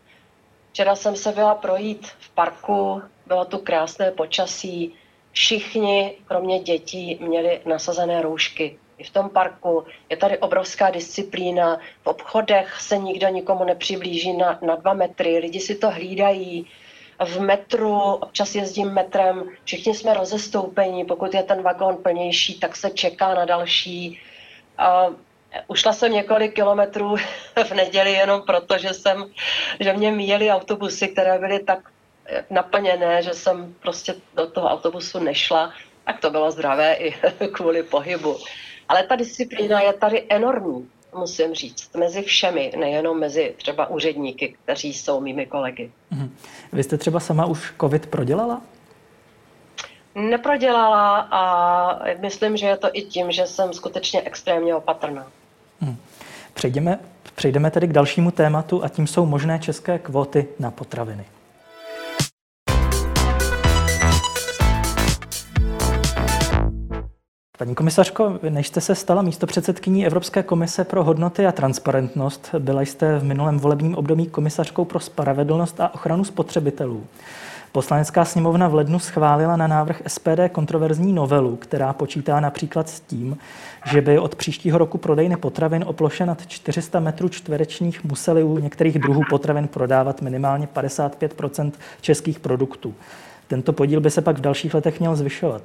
Včera 0.71 0.97
jsem 0.97 1.17
se 1.17 1.33
byla 1.33 1.55
projít 1.55 2.07
v 2.07 2.31
parku, 2.31 3.03
bylo 3.27 3.45
tu 3.45 3.59
krásné 3.59 4.11
počasí, 4.11 4.95
všichni, 5.33 6.15
kromě 6.25 6.59
dětí, 6.59 7.19
měli 7.21 7.61
nasazené 7.67 8.23
roušky. 8.23 8.79
I 8.99 9.05
v 9.05 9.11
tom 9.11 9.31
parku 9.31 9.85
je 10.11 10.17
tady 10.17 10.39
obrovská 10.39 10.91
disciplína, 10.91 11.79
v 12.03 12.07
obchodech 12.07 12.81
se 12.81 12.99
nikdo 12.99 13.29
nikomu 13.29 13.65
nepřiblíží 13.65 14.37
na, 14.37 14.59
na 14.63 14.77
dva 14.77 14.95
metry, 14.95 15.39
lidi 15.39 15.61
si 15.61 15.75
to 15.75 15.91
hlídají, 15.91 16.67
v 17.25 17.41
metru, 17.41 17.99
občas 18.01 18.55
jezdím 18.55 18.93
metrem, 18.93 19.49
všichni 19.65 19.95
jsme 19.95 20.15
rozestoupení, 20.15 21.05
pokud 21.05 21.35
je 21.35 21.43
ten 21.43 21.63
vagón 21.63 21.97
plnější, 21.97 22.61
tak 22.61 22.77
se 22.77 22.91
čeká 22.91 23.35
na 23.35 23.45
další. 23.45 24.21
A 24.79 25.07
ušla 25.69 25.93
jsem 25.93 26.13
několik 26.13 26.55
kilometrů 26.55 27.17
v 27.65 27.71
neděli 27.71 28.13
jenom 28.13 28.43
proto, 28.43 28.79
že, 28.79 28.95
jsem, 28.95 29.25
že 29.81 29.93
mě 29.93 30.11
míjeli 30.11 30.51
autobusy, 30.51 31.09
které 31.09 31.39
byly 31.39 31.59
tak 31.59 31.79
naplněné, 32.51 33.23
že 33.23 33.35
jsem 33.35 33.75
prostě 33.83 34.15
do 34.35 34.47
toho 34.47 34.69
autobusu 34.69 35.19
nešla, 35.19 35.73
tak 36.05 36.21
to 36.21 36.31
bylo 36.31 36.51
zdravé 36.51 36.95
i 36.95 37.15
kvůli 37.53 37.83
pohybu. 37.83 38.37
Ale 38.89 39.03
ta 39.03 39.17
disciplína 39.17 39.81
je 39.81 39.93
tady 39.93 40.27
enormní, 40.29 40.89
musím 41.15 41.55
říct, 41.55 41.95
mezi 41.97 42.23
všemi, 42.23 42.73
nejenom 42.77 43.21
mezi 43.21 43.55
třeba 43.57 43.87
úředníky, 43.87 44.57
kteří 44.65 44.95
jsou 44.95 45.21
mými 45.21 45.47
kolegy. 45.47 45.91
Mhm. 46.11 46.37
Vy 46.73 46.83
jste 46.83 46.99
třeba 46.99 47.21
sama 47.21 47.47
už 47.47 47.73
COVID 47.81 48.07
prodělala? 48.07 48.63
Neprodělala 50.15 51.29
a 51.31 52.17
myslím, 52.21 52.57
že 52.57 52.67
je 52.67 52.77
to 52.77 52.89
i 52.93 53.03
tím, 53.03 53.33
že 53.33 53.47
jsem 53.47 53.73
skutečně 53.73 54.23
extrémně 54.23 54.75
opatrná. 54.75 55.27
Hmm. 55.81 55.97
Přejdeme, 56.55 56.99
přejdeme 57.35 57.71
tedy 57.71 57.87
k 57.87 57.93
dalšímu 57.93 58.31
tématu 58.31 58.85
a 58.85 58.89
tím 58.89 59.07
jsou 59.07 59.27
možné 59.27 59.59
české 59.59 59.99
kvóty 59.99 60.49
na 60.59 60.71
potraviny. 60.71 61.25
Paní 67.59 67.75
komisařko, 67.75 68.39
než 68.49 68.67
jste 68.67 68.81
se 68.81 68.95
stala 68.95 69.23
místo 69.23 69.47
předsedkyní 69.47 70.07
Evropské 70.07 70.43
komise 70.43 70.85
pro 70.85 71.05
hodnoty 71.05 71.47
a 71.47 71.53
transparentnost, 71.53 72.55
byla 72.59 72.83
jste 72.83 73.19
v 73.19 73.25
minulém 73.25 73.59
volebním 73.59 73.95
období 73.95 74.27
komisařkou 74.27 74.85
pro 74.85 75.01
spravedlnost 75.01 75.81
a 75.81 75.95
ochranu 75.95 76.25
spotřebitelů. 76.25 77.05
Poslanecká 77.73 78.25
sněmovna 78.25 78.69
v 78.69 78.75
lednu 78.75 78.99
schválila 78.99 79.57
na 79.57 79.67
návrh 79.67 80.03
SPD 80.07 80.49
kontroverzní 80.53 81.13
novelu, 81.13 81.57
která 81.57 81.93
počítá 81.93 82.41
například 82.41 82.89
s 82.89 83.01
tím, 83.01 83.39
že 83.93 84.01
by 84.01 84.19
od 84.19 84.35
příštího 84.35 84.79
roku 84.79 84.99
prodejny 84.99 85.37
potravin 85.37 85.85
o 85.87 85.93
ploše 85.93 86.27
nad 86.27 86.47
400 86.47 87.01
metrů 87.01 87.29
čtverečních 87.29 88.05
museli 88.05 88.43
u 88.43 88.59
některých 88.59 88.99
druhů 88.99 89.23
potravin 89.31 89.69
prodávat 89.69 90.23
minimálně 90.23 90.69
55% 90.75 91.73
českých 92.01 92.41
produktů. 92.41 92.95
Tento 93.49 93.73
podíl 93.73 94.01
by 94.01 94.11
se 94.11 94.23
pak 94.23 94.39
v 94.39 94.41
dalších 94.41 94.75
letech 94.75 95.01
měl 95.01 95.17
zvyšovat. 95.17 95.63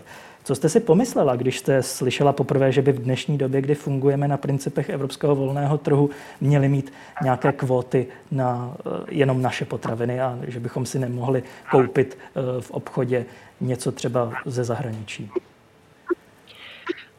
Co 0.48 0.56
jste 0.56 0.70
si 0.70 0.80
pomyslela, 0.80 1.36
když 1.36 1.60
jste 1.60 1.84
slyšela 1.84 2.34
poprvé, 2.34 2.72
že 2.72 2.82
by 2.82 2.92
v 2.92 3.00
dnešní 3.00 3.38
době, 3.38 3.62
kdy 3.62 3.76
fungujeme 3.76 4.28
na 4.28 4.38
principech 4.38 4.90
evropského 4.90 5.36
volného 5.36 5.78
trhu, 5.78 6.10
měli 6.42 6.70
mít 6.70 6.94
nějaké 7.24 7.52
kvóty 7.52 8.08
na 8.32 8.74
eh, 8.80 8.90
jenom 9.10 9.42
naše 9.42 9.66
potraviny 9.66 10.22
a 10.22 10.40
že 10.48 10.60
bychom 10.60 10.86
si 10.86 11.00
nemohli 11.00 11.44
koupit 11.72 12.18
eh, 12.18 12.62
v 12.62 12.72
obchodě 12.72 13.26
něco 13.62 13.92
třeba 13.92 14.34
ze 14.46 14.64
zahraničí? 14.64 15.32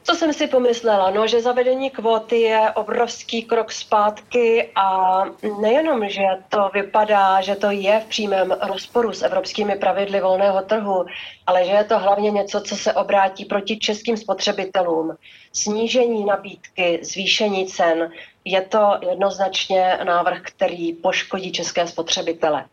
Co 0.08 0.14
jsem 0.14 0.32
si 0.32 0.46
pomyslela? 0.46 1.10
No, 1.10 1.26
že 1.26 1.42
zavedení 1.42 1.90
kvóty 1.90 2.40
je 2.40 2.70
obrovský 2.74 3.42
krok 3.42 3.72
zpátky 3.72 4.70
a 4.74 5.24
nejenom, 5.60 6.08
že 6.08 6.22
to 6.48 6.70
vypadá, 6.74 7.40
že 7.40 7.56
to 7.56 7.70
je 7.70 8.00
v 8.00 8.04
přímém 8.04 8.56
rozporu 8.60 9.12
s 9.12 9.22
evropskými 9.22 9.76
pravidly 9.76 10.20
volného 10.20 10.62
trhu, 10.62 11.06
ale 11.46 11.64
že 11.64 11.72
je 11.72 11.84
to 11.84 11.98
hlavně 11.98 12.30
něco, 12.30 12.60
co 12.60 12.76
se 12.76 12.92
obrátí 12.92 13.44
proti 13.44 13.78
českým 13.78 14.16
spotřebitelům. 14.16 15.16
Snížení 15.52 16.24
nabídky, 16.24 17.00
zvýšení 17.02 17.66
cen, 17.66 18.10
je 18.44 18.60
to 18.62 18.98
jednoznačně 19.10 19.98
návrh, 20.04 20.42
který 20.42 20.92
poškodí 20.92 21.52
české 21.52 21.86
spotřebitele. 21.86 22.64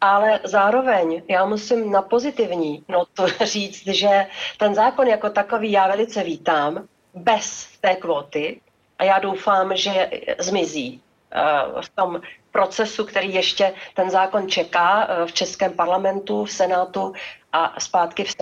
Ale 0.00 0.40
zároveň 0.44 1.22
já 1.28 1.44
musím 1.46 1.92
na 1.92 2.02
pozitivní 2.02 2.84
notu 2.88 3.22
říct, 3.44 3.86
že 3.86 4.26
ten 4.58 4.74
zákon 4.74 5.06
jako 5.06 5.30
takový 5.30 5.72
já 5.72 5.88
velice 5.88 6.22
vítám, 6.22 6.88
bez 7.14 7.68
té 7.80 7.94
kvóty 7.94 8.60
a 8.98 9.04
já 9.04 9.18
doufám, 9.18 9.76
že 9.76 10.10
zmizí 10.38 11.02
eh, 11.32 11.82
v 11.82 11.88
tom 11.88 12.20
procesu, 12.52 13.04
který 13.04 13.34
ještě 13.34 13.74
ten 13.94 14.10
zákon 14.10 14.48
čeká 14.48 15.06
eh, 15.08 15.26
v 15.26 15.32
Českém 15.32 15.72
parlamentu, 15.72 16.44
v 16.44 16.52
Senátu 16.52 17.12
a 17.52 17.80
zpátky 17.80 18.24
v 18.24 18.36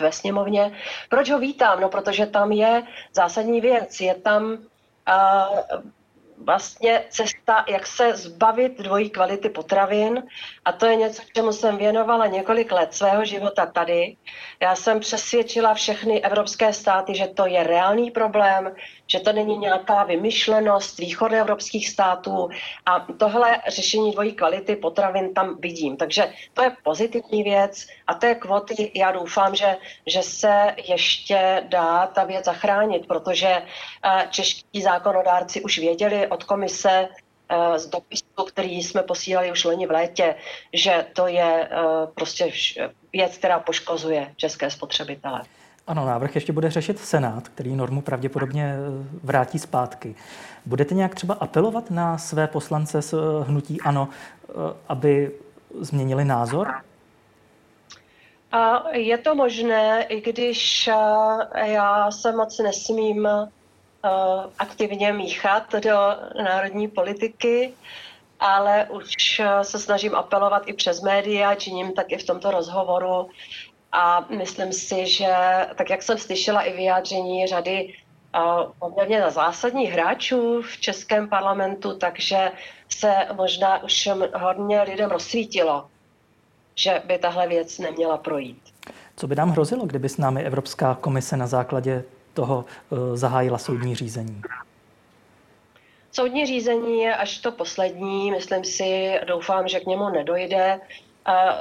ve 0.00 0.12
sněmovně. 0.12 0.72
Proč 1.08 1.30
ho 1.30 1.38
vítám? 1.38 1.80
No, 1.80 1.88
protože 1.88 2.26
tam 2.26 2.52
je 2.52 2.82
zásadní 3.12 3.60
věc. 3.60 4.00
Je 4.00 4.14
tam 4.14 4.52
uh, 4.52 5.80
vlastně 6.44 7.04
cesta, 7.08 7.64
jak 7.68 7.86
se 7.86 8.16
zbavit 8.16 8.80
dvojí 8.80 9.10
kvality 9.10 9.48
potravin 9.48 10.22
a 10.64 10.72
to 10.72 10.86
je 10.86 10.96
něco, 10.96 11.22
čemu 11.34 11.52
jsem 11.52 11.76
věnovala 11.76 12.26
několik 12.26 12.72
let 12.72 12.94
svého 12.94 13.24
života 13.24 13.66
tady. 13.66 14.16
Já 14.62 14.76
jsem 14.76 15.00
přesvědčila 15.00 15.74
všechny 15.74 16.20
evropské 16.20 16.72
státy, 16.72 17.14
že 17.14 17.26
to 17.26 17.46
je 17.46 17.64
reálný 17.64 18.10
problém, 18.10 18.74
že 19.10 19.20
to 19.20 19.32
není 19.32 19.58
nějaká 19.58 20.04
vymyšlenost 20.04 20.98
východoevropských 20.98 21.88
států 21.88 22.48
a 22.86 23.06
tohle 23.18 23.58
řešení 23.68 24.12
dvojí 24.12 24.32
kvality 24.32 24.76
potravin 24.76 25.34
tam 25.34 25.60
vidím. 25.60 25.96
Takže 25.96 26.32
to 26.54 26.62
je 26.62 26.76
pozitivní 26.82 27.42
věc 27.42 27.86
a 28.06 28.14
té 28.14 28.34
kvoty 28.34 28.92
já 28.94 29.12
doufám, 29.12 29.54
že, 29.54 29.76
že 30.06 30.22
se 30.22 30.74
ještě 30.88 31.62
dá 31.68 32.06
ta 32.06 32.24
věc 32.24 32.44
zachránit, 32.44 33.06
protože 33.06 33.48
eh, 33.48 34.28
čeští 34.30 34.82
zákonodárci 34.82 35.62
už 35.62 35.78
věděli 35.78 36.26
od 36.26 36.44
komise, 36.44 37.08
z 37.76 37.86
dopisu, 37.86 38.44
který 38.48 38.82
jsme 38.82 39.02
posílali 39.02 39.52
už 39.52 39.64
loni 39.64 39.86
v 39.86 39.90
létě, 39.90 40.34
že 40.72 41.06
to 41.12 41.26
je 41.26 41.68
prostě 42.14 42.52
věc, 43.12 43.38
která 43.38 43.58
poškozuje 43.58 44.34
české 44.36 44.70
spotřebitele. 44.70 45.42
Ano, 45.90 46.06
návrh 46.06 46.34
ještě 46.34 46.52
bude 46.52 46.70
řešit 46.70 46.98
Senát, 46.98 47.48
který 47.48 47.76
normu 47.76 48.02
pravděpodobně 48.02 48.74
vrátí 49.22 49.58
zpátky. 49.58 50.14
Budete 50.66 50.94
nějak 50.94 51.14
třeba 51.14 51.34
apelovat 51.34 51.90
na 51.90 52.18
své 52.18 52.46
poslance 52.46 53.02
z 53.02 53.14
hnutí 53.42 53.80
ANO, 53.80 54.08
aby 54.88 55.32
změnili 55.80 56.24
názor? 56.24 56.74
Je 58.92 59.18
to 59.18 59.34
možné, 59.34 60.02
i 60.02 60.20
když 60.20 60.90
já 61.64 62.10
se 62.10 62.32
moc 62.32 62.58
nesmím 62.58 63.28
aktivně 64.58 65.12
míchat 65.12 65.74
do 65.74 65.98
národní 66.44 66.88
politiky, 66.88 67.72
ale 68.40 68.86
už 68.90 69.42
se 69.62 69.78
snažím 69.78 70.14
apelovat 70.14 70.62
i 70.66 70.72
přes 70.72 71.02
média, 71.02 71.54
činím 71.54 71.92
tak 71.92 72.12
i 72.12 72.18
v 72.18 72.26
tomto 72.26 72.50
rozhovoru. 72.50 73.28
A 73.92 74.26
myslím 74.38 74.72
si, 74.72 75.06
že 75.06 75.34
tak 75.74 75.90
jak 75.90 76.02
jsem 76.02 76.18
slyšela 76.18 76.62
i 76.62 76.72
vyjádření 76.72 77.46
řady 77.46 77.94
poměrně 78.78 79.20
na 79.20 79.30
zásadních 79.30 79.92
hráčů 79.92 80.62
v 80.62 80.76
českém 80.76 81.28
parlamentu, 81.28 81.98
takže 81.98 82.50
se 82.88 83.14
možná 83.32 83.82
už 83.82 84.08
hodně 84.34 84.82
lidem 84.82 85.10
rozsvítilo, 85.10 85.86
že 86.74 87.02
by 87.06 87.18
tahle 87.18 87.48
věc 87.48 87.78
neměla 87.78 88.16
projít. 88.16 88.62
Co 89.16 89.26
by 89.26 89.34
nám 89.34 89.50
hrozilo, 89.50 89.86
kdyby 89.86 90.08
s 90.08 90.16
námi 90.16 90.42
Evropská 90.42 90.94
komise 91.00 91.36
na 91.36 91.46
základě 91.46 92.04
toho 92.34 92.64
eh, 92.92 93.16
zahájila 93.16 93.58
soudní 93.58 93.94
řízení? 93.94 94.42
Soudní 96.12 96.46
řízení 96.46 97.00
je 97.00 97.16
až 97.16 97.38
to 97.38 97.52
poslední, 97.52 98.30
myslím 98.30 98.64
si, 98.64 99.20
doufám, 99.26 99.68
že 99.68 99.80
k 99.80 99.86
němu 99.86 100.08
nedojde. 100.08 100.80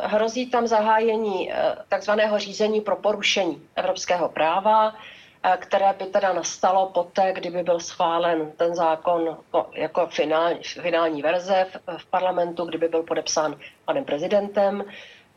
Hrozí 0.03 0.49
tam 0.49 0.67
zahájení 0.67 1.53
eh, 1.53 1.75
takzvaného 1.89 2.39
řízení 2.39 2.81
pro 2.81 2.95
porušení 2.95 3.61
evropského 3.75 4.29
práva, 4.29 4.95
eh, 5.43 5.57
které 5.59 5.93
by 5.93 6.05
teda 6.05 6.33
nastalo 6.33 6.89
poté, 6.89 7.33
kdyby 7.33 7.63
byl 7.63 7.79
schválen 7.79 8.51
ten 8.51 8.75
zákon 8.75 9.37
jako 9.73 10.07
finální, 10.07 10.63
finální 10.63 11.21
verze 11.21 11.67
v, 11.71 11.97
v 11.97 12.05
parlamentu, 12.05 12.65
kdyby 12.65 12.87
byl 12.87 13.03
podepsán 13.03 13.55
panem 13.85 14.05
prezidentem. 14.05 14.83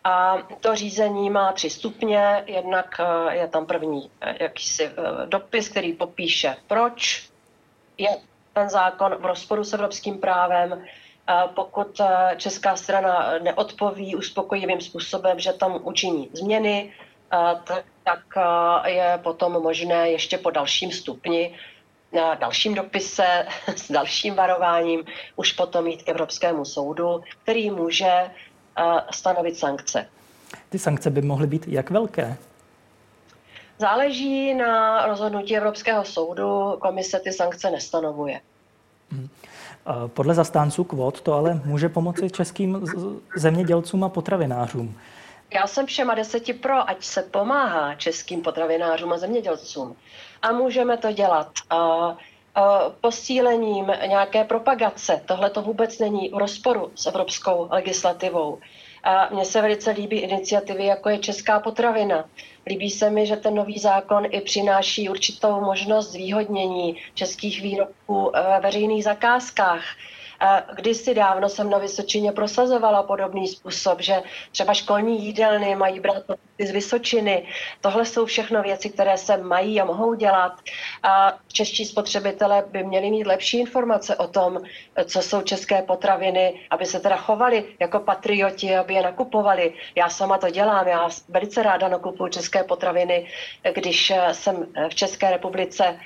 A 0.05 0.37
to 0.61 0.75
řízení 0.75 1.31
má 1.31 1.53
tři 1.53 1.71
stupně. 1.71 2.43
Jednak 2.47 3.01
eh, 3.01 3.37
je 3.37 3.49
tam 3.49 3.67
první 3.67 4.11
jakýsi 4.41 4.91
dopis, 5.27 5.69
který 5.69 5.93
popíše, 5.93 6.57
proč 6.67 7.29
je 7.99 8.17
ten 8.53 8.69
zákon 8.69 9.15
v 9.15 9.25
rozporu 9.25 9.65
s 9.65 9.73
evropským 9.73 10.19
právem, 10.19 10.85
pokud 11.55 12.01
eh, 12.01 12.35
česká 12.37 12.77
strana 12.77 13.39
neodpoví 13.43 14.17
uspokojivým 14.17 14.81
způsobem, 14.81 15.39
že 15.39 15.53
tam 15.53 15.81
učiní 15.83 16.31
změny, 16.33 16.93
eh, 17.33 17.37
tak, 18.05 18.21
eh, 18.37 18.91
je 18.91 19.21
potom 19.23 19.53
možné 19.53 20.11
ještě 20.11 20.39
po 20.39 20.51
dalším 20.51 20.93
stupni, 20.93 21.55
na 22.13 22.35
dalším 22.35 22.75
dopise 22.75 23.47
s 23.77 23.93
dalším 23.93 24.35
varováním 24.35 25.05
už 25.37 25.53
potom 25.53 25.87
jít 25.87 26.03
k 26.03 26.09
Evropskému 26.09 26.65
soudu, 26.65 27.23
který 27.43 27.71
může 27.71 28.31
stanovit 29.11 29.57
sankce. 29.57 30.09
Ty 30.69 30.79
sankce 30.79 31.11
by 31.11 31.23
mohly 31.23 31.47
být 31.47 31.69
jak 31.69 31.91
velké? 31.91 32.37
Záleží 33.79 34.55
na 34.55 35.07
rozhodnutí 35.07 35.57
Evropského 35.57 36.05
soudu, 36.05 36.77
komise 36.81 37.21
ty 37.21 37.33
sankce 37.33 37.71
nestanovuje. 37.71 38.41
Hmm. 39.11 39.29
Podle 40.07 40.35
zastánců 40.35 40.85
kvot 40.85 41.21
to 41.21 41.35
ale 41.35 41.61
může 41.65 41.89
pomoci 41.89 42.31
českým 42.31 42.87
zemědělcům 43.37 44.05
a 44.05 44.09
potravinářům. 44.09 44.99
Já 45.55 45.67
jsem 45.67 45.87
všema 45.87 46.15
deseti 46.15 46.53
pro, 46.53 46.91
ať 46.91 47.05
se 47.05 47.23
pomáhá 47.23 47.95
českým 47.95 48.43
potravinářům 48.43 49.13
a 49.13 49.19
zemědělcům. 49.19 49.97
A 50.43 50.53
můžeme 50.53 50.97
to 50.97 51.13
dělat 51.13 51.49
uh, 51.73 52.13
posílením 53.01 53.93
nějaké 54.07 54.45
propagace. 54.45 55.23
Tohle 55.27 55.51
to 55.51 55.63
vůbec 55.63 55.99
není 55.99 56.29
v 56.29 56.39
rozporu 56.39 56.91
s 56.95 57.07
evropskou 57.07 57.69
legislativou. 57.71 58.59
A 59.03 59.29
mně 59.35 59.45
se 59.45 59.61
velice 59.61 59.91
líbí 59.91 60.19
iniciativy, 60.19 60.85
jako 60.85 61.09
je 61.09 61.19
Česká 61.19 61.61
potravina. 61.61 62.25
Líbí 62.67 62.91
se 62.91 63.11
mi, 63.11 63.27
že 63.27 63.37
ten 63.37 63.55
nový 63.55 63.79
zákon 63.79 64.27
i 64.31 64.41
přináší 64.41 65.09
určitou 65.09 65.61
možnost 65.61 66.13
zvýhodnění 66.13 66.97
českých 67.15 67.63
výrobků 67.63 68.33
ve 68.35 68.61
veřejných 68.61 69.05
zakázkách. 69.05 69.85
Kdysi 70.77 71.15
dávno 71.15 71.49
jsem 71.49 71.71
na 71.71 71.79
Vysočině 71.79 72.33
prosazovala 72.33 73.03
podobný 73.03 73.49
způsob, 73.49 74.01
že 74.01 74.23
třeba 74.53 74.75
školní 74.75 75.27
jídelny 75.27 75.77
mají 75.77 76.01
brát 76.01 76.23
z 76.67 76.71
Vysočiny. 76.71 77.47
Tohle 77.81 78.05
jsou 78.05 78.27
všechno 78.27 78.63
věci, 78.63 78.91
které 78.91 79.17
se 79.19 79.37
mají 79.37 79.81
a 79.81 79.85
mohou 79.85 80.15
dělat. 80.15 80.53
A 81.03 81.39
čeští 81.53 81.85
spotřebitelé 81.85 82.65
by 82.71 82.85
měli 82.85 83.11
mít 83.11 83.27
lepší 83.27 83.59
informace 83.59 84.17
o 84.17 84.27
tom, 84.27 84.61
co 85.05 85.23
jsou 85.23 85.43
české 85.43 85.83
potraviny, 85.83 86.61
aby 86.71 86.87
se 86.87 87.01
teda 87.01 87.17
chovali 87.17 87.65
jako 87.81 88.01
patrioti, 88.01 88.77
aby 88.77 88.95
je 88.95 89.03
nakupovali. 89.03 89.75
Já 89.95 90.09
sama 90.09 90.39
to 90.39 90.51
dělám, 90.51 90.89
já 90.89 91.09
velice 91.29 91.63
ráda 91.63 91.89
nakupuju 91.89 92.29
české 92.29 92.65
potraviny, 92.65 93.27
když 93.75 94.13
jsem 94.33 94.67
v 94.89 94.95
České 94.95 95.31
republice 95.31 95.99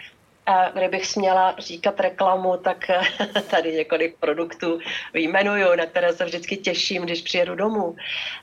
kdybych 0.75 1.07
směla 1.07 1.55
říkat 1.59 2.01
reklamu, 2.01 2.57
tak 2.57 2.91
tady 3.51 3.73
několik 3.73 4.17
produktů 4.17 4.79
jmenuju, 5.15 5.77
na 5.77 5.87
které 5.87 6.13
se 6.13 6.25
vždycky 6.25 6.57
těším, 6.57 7.03
když 7.03 7.23
přijedu 7.23 7.55
domů. 7.55 7.97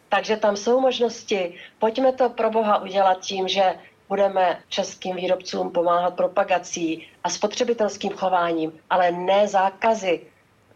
Takže 0.10 0.38
tam 0.38 0.58
jsou 0.58 0.80
možnosti. 0.80 1.56
Pojďme 1.80 2.12
to 2.12 2.30
pro 2.30 2.50
Boha 2.50 2.82
udělat 2.82 3.20
tím, 3.20 3.48
že 3.48 3.64
budeme 4.10 4.60
českým 4.70 5.16
výrobcům 5.16 5.72
pomáhat 5.72 6.16
propagací 6.16 7.08
a 7.24 7.30
spotřebitelským 7.30 8.12
chováním, 8.12 8.72
ale 8.90 9.12
ne 9.12 9.48
zákazy. 9.48 10.22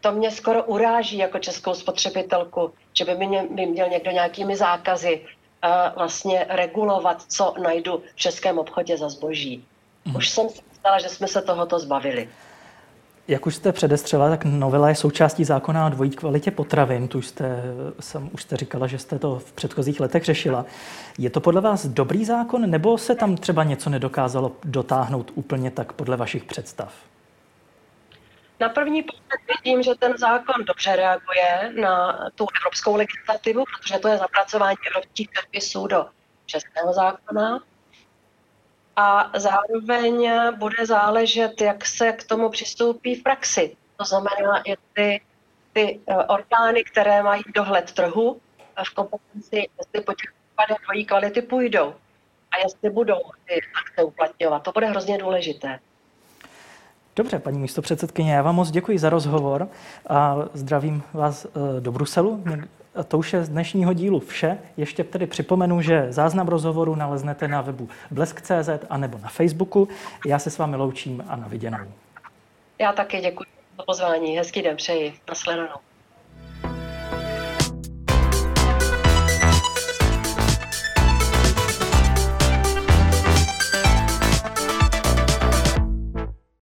To 0.00 0.12
mě 0.12 0.30
skoro 0.30 0.64
uráží 0.64 1.18
jako 1.18 1.38
českou 1.38 1.74
spotřebitelku, 1.74 2.72
že 2.98 3.04
by, 3.04 3.26
mě, 3.26 3.46
by 3.50 3.66
měl 3.66 3.88
někdo 3.88 4.10
nějakými 4.10 4.56
zákazy 4.56 5.20
uh, 5.20 5.94
vlastně 5.96 6.46
regulovat, 6.48 7.22
co 7.28 7.54
najdu 7.62 8.02
v 8.14 8.16
českém 8.16 8.58
obchodě 8.58 8.96
za 8.96 9.08
zboží. 9.08 9.64
Mm. 10.04 10.16
Už 10.16 10.28
jsem 10.28 10.48
si 10.48 10.67
myslela, 10.78 10.98
že 10.98 11.08
jsme 11.08 11.28
se 11.28 11.42
tohoto 11.42 11.78
zbavili. 11.78 12.28
Jak 13.28 13.46
už 13.46 13.54
jste 13.54 13.72
předestřela, 13.72 14.28
tak 14.30 14.44
novela 14.44 14.88
je 14.88 14.94
součástí 14.94 15.44
zákona 15.44 15.86
o 15.86 15.88
dvojí 15.88 16.10
kvalitě 16.10 16.50
potravin. 16.50 17.08
Tu 17.08 17.22
jste, 17.22 17.62
jsem, 18.00 18.30
už 18.32 18.42
jste 18.42 18.56
říkala, 18.56 18.86
že 18.86 18.98
jste 18.98 19.18
to 19.18 19.38
v 19.38 19.52
předchozích 19.52 20.00
letech 20.00 20.24
řešila. 20.24 20.64
Je 21.18 21.30
to 21.30 21.40
podle 21.40 21.60
vás 21.60 21.86
dobrý 21.86 22.24
zákon, 22.24 22.70
nebo 22.70 22.98
se 22.98 23.14
tam 23.14 23.36
třeba 23.36 23.64
něco 23.64 23.90
nedokázalo 23.90 24.52
dotáhnout 24.64 25.32
úplně 25.34 25.70
tak 25.70 25.92
podle 25.92 26.16
vašich 26.16 26.44
představ? 26.44 26.94
Na 28.60 28.68
první 28.68 29.02
pohled 29.02 29.40
vidím, 29.64 29.82
že 29.82 29.90
ten 29.98 30.18
zákon 30.18 30.64
dobře 30.64 30.96
reaguje 30.96 31.72
na 31.80 32.18
tu 32.34 32.46
evropskou 32.60 32.96
legislativu, 32.96 33.64
protože 33.64 33.98
to 33.98 34.08
je 34.08 34.18
zapracování 34.18 34.76
evropských 34.90 35.28
předpisů 35.28 35.86
do 35.86 36.06
českého 36.46 36.92
zákona 36.92 37.60
a 38.98 39.30
zároveň 39.38 40.30
bude 40.58 40.86
záležet, 40.86 41.60
jak 41.60 41.86
se 41.86 42.12
k 42.12 42.24
tomu 42.24 42.48
přistoupí 42.48 43.14
v 43.14 43.22
praxi. 43.22 43.76
To 43.96 44.04
znamená, 44.04 44.62
i 44.66 44.74
ty, 44.92 45.20
ty 45.72 46.00
eh, 46.06 46.14
orgány, 46.16 46.84
které 46.84 47.22
mají 47.22 47.42
dohled 47.54 47.92
trhu 47.92 48.40
v 48.90 48.94
kompetenci, 48.94 49.68
jestli 49.78 50.00
po 50.00 50.12
těch 50.14 50.32
případech 50.32 50.76
dvojí 50.84 51.04
kvality 51.04 51.42
půjdou 51.42 51.94
a 52.50 52.58
jestli 52.64 52.90
budou 52.90 53.20
ty 53.48 53.60
akce 53.80 54.04
uplatňovat. 54.04 54.62
To 54.62 54.72
bude 54.72 54.86
hrozně 54.86 55.18
důležité. 55.18 55.78
Dobře, 57.16 57.38
paní 57.38 57.58
místo 57.58 57.82
předsedkyně, 57.82 58.34
já 58.34 58.42
vám 58.42 58.54
moc 58.54 58.70
děkuji 58.70 58.98
za 58.98 59.10
rozhovor 59.10 59.68
a 60.08 60.36
zdravím 60.54 61.02
vás 61.12 61.44
eh, 61.44 61.80
do 61.80 61.92
Bruselu 61.92 62.44
to 63.04 63.18
už 63.18 63.32
je 63.32 63.44
z 63.44 63.48
dnešního 63.48 63.92
dílu 63.92 64.20
vše. 64.20 64.58
Ještě 64.76 65.04
tedy 65.04 65.26
připomenu, 65.26 65.82
že 65.82 66.06
záznam 66.10 66.48
rozhovoru 66.48 66.94
naleznete 66.94 67.48
na 67.48 67.60
webu 67.60 67.88
blesk.cz 68.10 68.68
a 68.90 68.96
nebo 68.96 69.18
na 69.18 69.28
Facebooku. 69.28 69.88
Já 70.26 70.38
se 70.38 70.50
s 70.50 70.58
vámi 70.58 70.76
loučím 70.76 71.24
a 71.28 71.36
na 71.36 71.48
viděnou. 71.48 71.78
Já 72.78 72.92
taky 72.92 73.20
děkuji 73.20 73.46
za 73.78 73.84
pozvání. 73.84 74.38
Hezký 74.38 74.62
den 74.62 74.76
přeji. 74.76 75.14
Nasledanou. 75.28 75.87